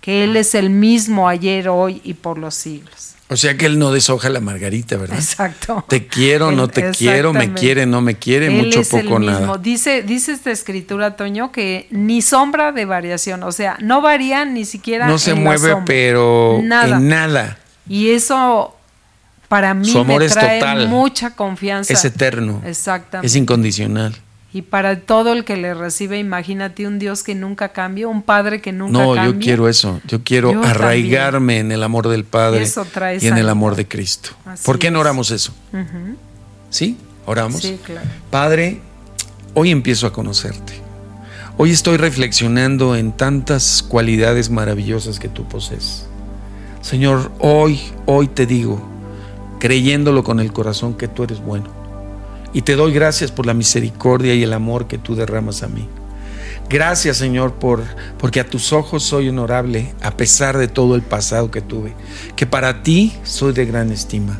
que 0.01 0.23
Él 0.23 0.35
es 0.35 0.53
el 0.53 0.69
mismo 0.69 1.29
ayer, 1.29 1.69
hoy 1.69 2.01
y 2.03 2.13
por 2.15 2.37
los 2.37 2.55
siglos. 2.55 3.15
O 3.33 3.37
sea 3.37 3.57
que 3.57 3.65
él 3.65 3.79
no 3.79 3.91
deshoja 3.91 4.29
la 4.29 4.39
margarita, 4.39 4.95
¿verdad? 4.95 5.17
Exacto. 5.17 5.83
Te 5.89 6.05
quiero, 6.05 6.51
no 6.51 6.67
te 6.67 6.91
quiero, 6.91 7.33
me 7.33 7.53
quiere, 7.53 7.87
no 7.87 7.99
me 7.99 8.15
quiere, 8.15 8.51
mucho 8.51 8.83
poco 8.83 9.19
nada. 9.19 9.57
Dice, 9.57 10.03
dice 10.03 10.33
esta 10.33 10.51
escritura, 10.51 11.15
Toño, 11.15 11.51
que 11.51 11.87
ni 11.89 12.21
sombra 12.21 12.71
de 12.71 12.85
variación, 12.85 13.41
o 13.41 13.51
sea, 13.51 13.77
no 13.81 14.01
varía 14.01 14.45
ni 14.45 14.65
siquiera. 14.65 15.07
No 15.07 15.17
se 15.17 15.33
mueve, 15.33 15.75
pero 15.85 16.59
nada. 16.63 16.97
en 16.97 17.07
nada. 17.07 17.57
Y 17.89 18.11
eso 18.11 18.75
para 19.47 19.73
mí 19.73 19.91
me 20.05 20.27
trae 20.29 20.85
mucha 20.85 21.31
confianza. 21.31 21.91
Es 21.91 22.05
eterno. 22.05 22.61
Exactamente. 22.65 23.25
Es 23.25 23.35
incondicional. 23.35 24.15
Y 24.55 24.61
para 24.61 24.99
todo 24.99 25.33
el 25.33 25.45
que 25.45 25.57
le 25.57 25.73
recibe, 25.73 26.19
imagínate 26.19 26.85
un 26.85 26.99
Dios 26.99 27.23
que 27.23 27.33
nunca 27.33 27.69
cambia, 27.69 28.07
un 28.07 28.21
Padre 28.21 28.61
que 28.61 28.71
nunca 28.71 28.99
cambia. 28.99 29.23
No, 29.23 29.31
yo 29.31 29.39
quiero 29.39 29.67
eso. 29.67 29.99
Yo 30.07 30.23
quiero 30.23 30.63
arraigarme 30.63 31.57
en 31.57 31.71
el 31.71 31.81
amor 31.81 32.07
del 32.07 32.23
Padre 32.23 32.67
y 33.19 33.27
en 33.27 33.37
el 33.39 33.49
amor 33.49 33.75
de 33.75 33.87
Cristo. 33.87 34.29
¿Por 34.63 34.77
qué 34.77 34.91
no 34.91 34.99
oramos 34.99 35.31
eso? 35.31 35.55
¿Sí? 36.69 36.97
¿Oramos? 37.25 37.63
Sí, 37.63 37.79
claro. 37.83 38.07
Padre, 38.29 38.79
hoy 39.55 39.71
empiezo 39.71 40.05
a 40.05 40.13
conocerte. 40.13 40.73
Hoy 41.57 41.71
estoy 41.71 41.97
reflexionando 41.97 42.95
en 42.95 43.11
tantas 43.11 43.81
cualidades 43.81 44.51
maravillosas 44.51 45.19
que 45.19 45.29
tú 45.29 45.47
posees. 45.47 46.05
Señor, 46.81 47.31
hoy, 47.39 47.79
hoy 48.05 48.27
te 48.27 48.45
digo, 48.45 48.87
creyéndolo 49.59 50.23
con 50.23 50.39
el 50.39 50.53
corazón 50.53 50.95
que 50.95 51.07
tú 51.07 51.23
eres 51.23 51.39
bueno 51.39 51.82
y 52.53 52.61
te 52.61 52.75
doy 52.75 52.93
gracias 52.93 53.31
por 53.31 53.45
la 53.45 53.53
misericordia 53.53 54.33
y 54.35 54.43
el 54.43 54.53
amor 54.53 54.87
que 54.87 54.97
tú 54.97 55.15
derramas 55.15 55.63
a 55.63 55.67
mí. 55.67 55.87
Gracias 56.69 57.17
Señor 57.17 57.55
por 57.55 57.83
porque 58.17 58.39
a 58.39 58.45
tus 58.45 58.71
ojos 58.71 59.03
soy 59.03 59.29
honorable 59.29 59.93
a 60.01 60.15
pesar 60.15 60.57
de 60.57 60.67
todo 60.67 60.95
el 60.95 61.01
pasado 61.01 61.51
que 61.51 61.61
tuve, 61.61 61.93
que 62.35 62.45
para 62.45 62.83
ti 62.83 63.13
soy 63.23 63.53
de 63.53 63.65
gran 63.65 63.91
estima. 63.91 64.39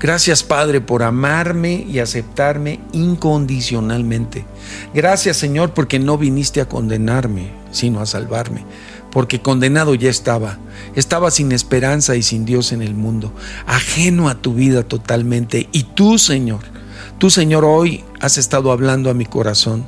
Gracias 0.00 0.42
Padre 0.42 0.80
por 0.80 1.02
amarme 1.02 1.86
y 1.88 2.00
aceptarme 2.00 2.80
incondicionalmente. 2.92 4.44
Gracias 4.92 5.36
Señor 5.36 5.72
porque 5.72 5.98
no 5.98 6.18
viniste 6.18 6.60
a 6.60 6.68
condenarme, 6.68 7.52
sino 7.70 8.00
a 8.00 8.06
salvarme, 8.06 8.64
porque 9.10 9.40
condenado 9.40 9.94
ya 9.94 10.10
estaba. 10.10 10.58
Estaba 10.94 11.30
sin 11.30 11.52
esperanza 11.52 12.16
y 12.16 12.22
sin 12.22 12.44
Dios 12.44 12.72
en 12.72 12.82
el 12.82 12.94
mundo, 12.94 13.32
ajeno 13.66 14.28
a 14.28 14.34
tu 14.34 14.52
vida 14.52 14.82
totalmente. 14.82 15.68
Y 15.72 15.84
tú 15.84 16.18
Señor 16.18 16.74
Tú, 17.18 17.30
Señor, 17.30 17.64
hoy 17.64 18.04
has 18.20 18.38
estado 18.38 18.72
hablando 18.72 19.10
a 19.10 19.14
mi 19.14 19.26
corazón. 19.26 19.84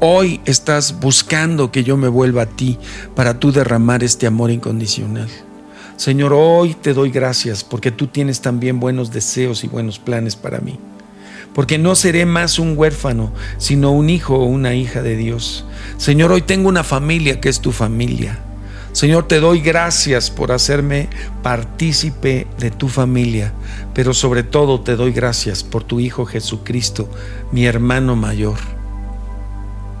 Hoy 0.00 0.40
estás 0.44 1.00
buscando 1.00 1.70
que 1.70 1.84
yo 1.84 1.96
me 1.96 2.08
vuelva 2.08 2.42
a 2.42 2.46
ti 2.46 2.78
para 3.14 3.38
tú 3.38 3.52
derramar 3.52 4.02
este 4.02 4.26
amor 4.26 4.50
incondicional. 4.50 5.28
Señor, 5.96 6.32
hoy 6.34 6.74
te 6.74 6.92
doy 6.92 7.10
gracias 7.10 7.64
porque 7.64 7.90
tú 7.90 8.06
tienes 8.06 8.40
también 8.40 8.80
buenos 8.80 9.10
deseos 9.10 9.64
y 9.64 9.68
buenos 9.68 9.98
planes 9.98 10.36
para 10.36 10.58
mí. 10.60 10.78
Porque 11.54 11.78
no 11.78 11.94
seré 11.94 12.26
más 12.26 12.58
un 12.58 12.76
huérfano, 12.76 13.32
sino 13.56 13.92
un 13.92 14.10
hijo 14.10 14.36
o 14.36 14.44
una 14.44 14.74
hija 14.74 15.00
de 15.00 15.16
Dios. 15.16 15.64
Señor, 15.96 16.32
hoy 16.32 16.42
tengo 16.42 16.68
una 16.68 16.84
familia 16.84 17.40
que 17.40 17.48
es 17.48 17.60
tu 17.60 17.72
familia. 17.72 18.38
Señor, 18.96 19.28
te 19.28 19.40
doy 19.40 19.60
gracias 19.60 20.30
por 20.30 20.52
hacerme 20.52 21.10
partícipe 21.42 22.46
de 22.58 22.70
tu 22.70 22.88
familia, 22.88 23.52
pero 23.92 24.14
sobre 24.14 24.42
todo 24.42 24.80
te 24.80 24.96
doy 24.96 25.12
gracias 25.12 25.62
por 25.62 25.84
tu 25.84 26.00
Hijo 26.00 26.24
Jesucristo, 26.24 27.06
mi 27.52 27.66
hermano 27.66 28.16
mayor, 28.16 28.56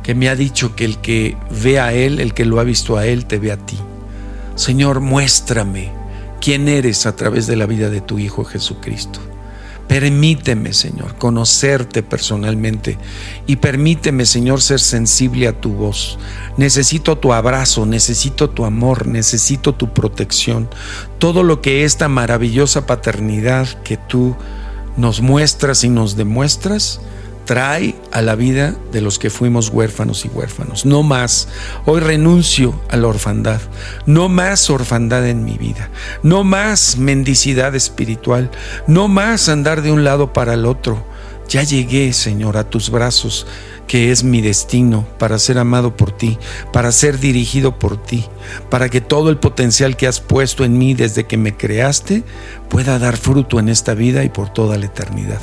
que 0.02 0.14
me 0.14 0.30
ha 0.30 0.34
dicho 0.34 0.74
que 0.74 0.86
el 0.86 0.96
que 0.96 1.36
ve 1.62 1.78
a 1.78 1.92
Él, 1.92 2.20
el 2.20 2.32
que 2.32 2.46
lo 2.46 2.58
ha 2.58 2.64
visto 2.64 2.96
a 2.96 3.04
Él, 3.04 3.26
te 3.26 3.38
ve 3.38 3.52
a 3.52 3.58
ti. 3.58 3.76
Señor, 4.54 5.00
muéstrame 5.00 5.92
quién 6.40 6.66
eres 6.66 7.04
a 7.04 7.14
través 7.16 7.46
de 7.46 7.56
la 7.56 7.66
vida 7.66 7.90
de 7.90 8.00
tu 8.00 8.18
Hijo 8.18 8.46
Jesucristo. 8.46 9.20
Permíteme, 9.88 10.72
Señor, 10.72 11.16
conocerte 11.16 12.02
personalmente 12.02 12.98
y 13.46 13.56
permíteme, 13.56 14.26
Señor, 14.26 14.60
ser 14.60 14.80
sensible 14.80 15.46
a 15.46 15.60
tu 15.60 15.72
voz. 15.72 16.18
Necesito 16.56 17.18
tu 17.18 17.32
abrazo, 17.32 17.86
necesito 17.86 18.50
tu 18.50 18.64
amor, 18.64 19.06
necesito 19.06 19.74
tu 19.74 19.94
protección. 19.94 20.68
Todo 21.18 21.44
lo 21.44 21.62
que 21.62 21.84
esta 21.84 22.08
maravillosa 22.08 22.84
paternidad 22.84 23.68
que 23.84 23.96
tú 23.96 24.36
nos 24.96 25.20
muestras 25.20 25.84
y 25.84 25.88
nos 25.88 26.16
demuestras, 26.16 27.00
trae 27.46 27.94
a 28.12 28.20
la 28.20 28.34
vida 28.34 28.76
de 28.92 29.00
los 29.00 29.18
que 29.18 29.30
fuimos 29.30 29.70
huérfanos 29.70 30.26
y 30.26 30.28
huérfanos. 30.28 30.84
No 30.84 31.02
más. 31.02 31.48
Hoy 31.86 32.00
renuncio 32.00 32.78
a 32.90 32.96
la 32.96 33.06
orfandad. 33.06 33.60
No 34.04 34.28
más 34.28 34.68
orfandad 34.68 35.26
en 35.26 35.44
mi 35.44 35.56
vida. 35.56 35.88
No 36.22 36.44
más 36.44 36.98
mendicidad 36.98 37.74
espiritual. 37.74 38.50
No 38.86 39.08
más 39.08 39.48
andar 39.48 39.80
de 39.80 39.92
un 39.92 40.04
lado 40.04 40.34
para 40.34 40.54
el 40.54 40.66
otro. 40.66 41.02
Ya 41.48 41.62
llegué, 41.62 42.12
Señor, 42.12 42.56
a 42.56 42.68
tus 42.68 42.90
brazos, 42.90 43.46
que 43.86 44.10
es 44.10 44.24
mi 44.24 44.40
destino 44.40 45.06
para 45.16 45.38
ser 45.38 45.58
amado 45.58 45.96
por 45.96 46.10
ti, 46.10 46.38
para 46.72 46.90
ser 46.90 47.20
dirigido 47.20 47.78
por 47.78 48.02
ti, 48.02 48.24
para 48.68 48.88
que 48.88 49.00
todo 49.00 49.30
el 49.30 49.38
potencial 49.38 49.96
que 49.96 50.08
has 50.08 50.20
puesto 50.20 50.64
en 50.64 50.76
mí 50.76 50.94
desde 50.94 51.24
que 51.24 51.36
me 51.36 51.56
creaste 51.56 52.24
pueda 52.68 52.98
dar 52.98 53.16
fruto 53.16 53.60
en 53.60 53.68
esta 53.68 53.94
vida 53.94 54.24
y 54.24 54.28
por 54.28 54.52
toda 54.52 54.76
la 54.76 54.86
eternidad. 54.86 55.40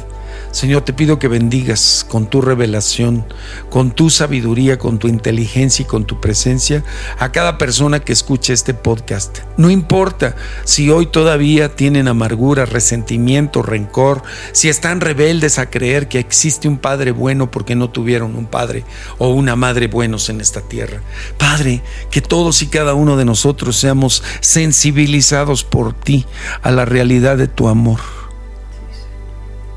Señor, 0.52 0.84
te 0.84 0.94
pido 0.94 1.18
que 1.18 1.28
bendigas 1.28 2.06
con 2.08 2.28
tu 2.28 2.40
revelación, 2.42 3.26
con 3.70 3.92
tu 3.92 4.10
sabiduría, 4.10 4.78
con 4.78 5.00
tu 5.00 5.08
inteligencia 5.08 5.84
y 5.84 5.88
con 5.88 6.06
tu 6.06 6.22
presencia 6.22 6.84
a 7.18 7.32
cada 7.32 7.58
persona 7.58 8.00
que 8.00 8.14
escuche 8.14 8.54
este 8.54 8.74
podcast. 8.74 9.40
No 9.58 9.70
importa 9.70 10.36
si 10.64 10.90
hoy 10.90 11.08
todavía 11.08 11.76
tienen 11.76 12.08
amargura, 12.08 12.66
resentimiento, 12.66 13.62
rencor, 13.62 14.24
si 14.52 14.70
están 14.70 15.02
rebeldes 15.02 15.60
a 15.60 15.70
creer 15.70 16.08
que 16.08 16.20
existe 16.20 16.68
un 16.68 16.78
Padre 16.78 17.12
bueno 17.12 17.50
porque 17.50 17.76
no 17.76 17.90
tuvieron 17.90 18.36
un 18.36 18.46
Padre 18.46 18.84
o 19.18 19.30
una 19.30 19.56
Madre 19.56 19.88
buenos 19.88 20.30
en 20.30 20.40
esta 20.40 20.62
tierra. 20.62 21.02
Padre, 21.38 21.82
que 22.12 22.22
todos 22.22 22.62
y 22.62 22.68
cada 22.68 22.94
uno 22.94 23.18
de 23.18 23.26
nosotros 23.26 23.76
seamos 23.78 24.24
sensibilizados 24.40 25.64
por 25.64 25.94
ti 25.94 26.26
a 26.62 26.72
la 26.72 26.86
realidad 26.86 27.38
de 27.38 27.48
tu 27.48 27.68
amor 27.68 28.23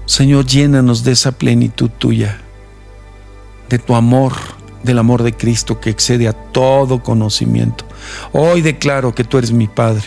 Señor, 0.07 0.47
llénanos 0.47 1.03
de 1.03 1.13
esa 1.13 1.33
plenitud 1.33 1.91
tuya, 1.91 2.39
de 3.69 3.79
tu 3.81 3.97
amor, 3.97 4.33
del 4.85 5.01
amor 5.01 5.25
de 5.25 5.33
Cristo 5.33 5.81
que 5.81 5.91
excede 5.91 6.29
a 6.29 6.33
todo 6.33 7.03
conocimiento. 7.03 7.85
Hoy 8.33 8.63
declaro 8.63 9.15
que 9.15 9.25
tú 9.25 9.37
eres 9.37 9.51
mi 9.51 9.67
Padre 9.67 10.07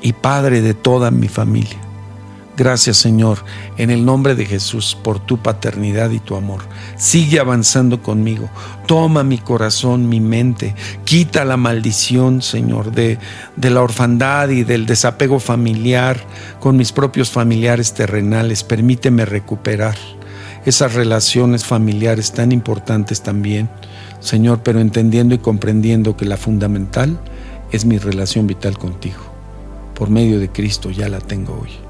y 0.00 0.12
Padre 0.12 0.62
de 0.62 0.72
toda 0.72 1.10
mi 1.10 1.26
familia. 1.26 1.83
Gracias 2.56 2.98
Señor, 2.98 3.38
en 3.78 3.90
el 3.90 4.04
nombre 4.04 4.36
de 4.36 4.46
Jesús, 4.46 4.96
por 5.02 5.18
tu 5.18 5.38
paternidad 5.38 6.10
y 6.10 6.20
tu 6.20 6.36
amor. 6.36 6.60
Sigue 6.96 7.40
avanzando 7.40 8.00
conmigo. 8.00 8.48
Toma 8.86 9.24
mi 9.24 9.38
corazón, 9.38 10.08
mi 10.08 10.20
mente. 10.20 10.76
Quita 11.04 11.44
la 11.44 11.56
maldición, 11.56 12.42
Señor, 12.42 12.92
de, 12.92 13.18
la 13.56 13.82
orfandad 13.82 14.50
y 14.50 14.62
del 14.62 14.86
desapego 14.86 15.40
familiar 15.40 16.20
con 16.60 16.76
mis 16.76 16.92
propios 16.92 17.28
familiares 17.28 17.92
terrenales. 17.92 18.62
Permíteme 18.62 19.24
recuperar 19.24 19.96
esas 20.64 20.94
relaciones 20.94 21.64
familiares 21.64 22.32
tan 22.32 22.52
importantes 22.52 23.22
también, 23.22 23.68
Señor, 24.20 24.62
pero 24.62 24.80
entendiendo 24.80 25.34
y 25.34 25.38
comprendiendo 25.38 26.16
que 26.16 26.24
la 26.24 26.36
fundamental 26.36 27.18
es 27.72 27.84
mi 27.84 27.98
relación 27.98 28.46
vital 28.46 28.78
contigo. 28.78 29.18
Por 29.96 30.08
medio 30.08 30.38
de 30.38 30.50
Cristo 30.50 30.90
ya 30.90 31.08
la 31.08 31.18
tengo 31.18 31.60
hoy. 31.60 31.83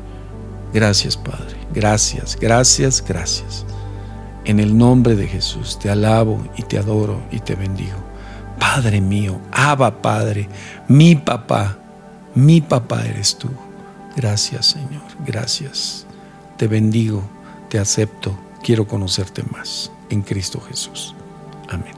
Gracias, 0.75 1.17
Padre. 1.17 1.57
Gracias, 1.73 2.37
gracias, 2.37 3.03
gracias. 3.07 3.65
En 4.45 4.59
el 4.59 4.77
nombre 4.77 5.15
de 5.15 5.29
Jesús 5.29 5.79
te 5.79 5.89
alabo 5.89 6.45
y 6.57 6.63
te 6.65 6.79
adoro 6.79 7.23
y 7.31 7.39
te 7.39 7.55
bendigo. 7.55 7.97
Padre 8.59 9.01
mío, 9.01 9.41
Abba 9.53 10.03
Padre, 10.03 10.49
mi 10.89 11.15
papá, 11.15 11.79
mi 12.35 12.61
papá 12.61 13.05
eres 13.07 13.39
tú. 13.39 13.49
Gracias, 14.17 14.67
Señor, 14.67 15.03
gracias. 15.25 16.07
Te 16.57 16.67
bendigo, 16.67 17.23
te 17.71 17.79
acepto, 17.79 18.37
quiero 18.61 18.87
conocerte 18.89 19.45
más. 19.45 19.93
En 20.11 20.23
Cristo 20.23 20.61
Jesús. 20.61 21.15
Amén. 21.69 21.95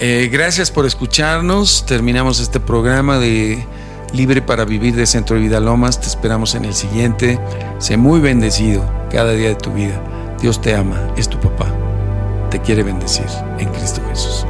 Eh, 0.00 0.28
gracias 0.30 0.70
por 0.70 0.84
escucharnos. 0.84 1.86
Terminamos 1.86 2.40
este 2.40 2.60
programa 2.60 3.18
de 3.18 3.66
libre 4.12 4.42
para 4.42 4.64
vivir 4.64 4.94
de 4.94 5.06
Centro 5.06 5.36
de 5.36 5.42
Vida 5.42 5.60
Lomas. 5.60 6.00
Te 6.00 6.06
esperamos 6.06 6.54
en 6.54 6.64
el 6.64 6.74
siguiente. 6.74 7.38
Sé 7.78 7.96
muy 7.96 8.20
bendecido 8.20 8.84
cada 9.10 9.32
día 9.32 9.48
de 9.48 9.54
tu 9.56 9.72
vida. 9.72 10.00
Dios 10.40 10.60
te 10.60 10.74
ama, 10.74 11.12
es 11.16 11.28
tu 11.28 11.38
papá. 11.38 11.66
Te 12.50 12.60
quiere 12.60 12.82
bendecir 12.82 13.26
en 13.58 13.68
Cristo 13.70 14.00
Jesús. 14.08 14.45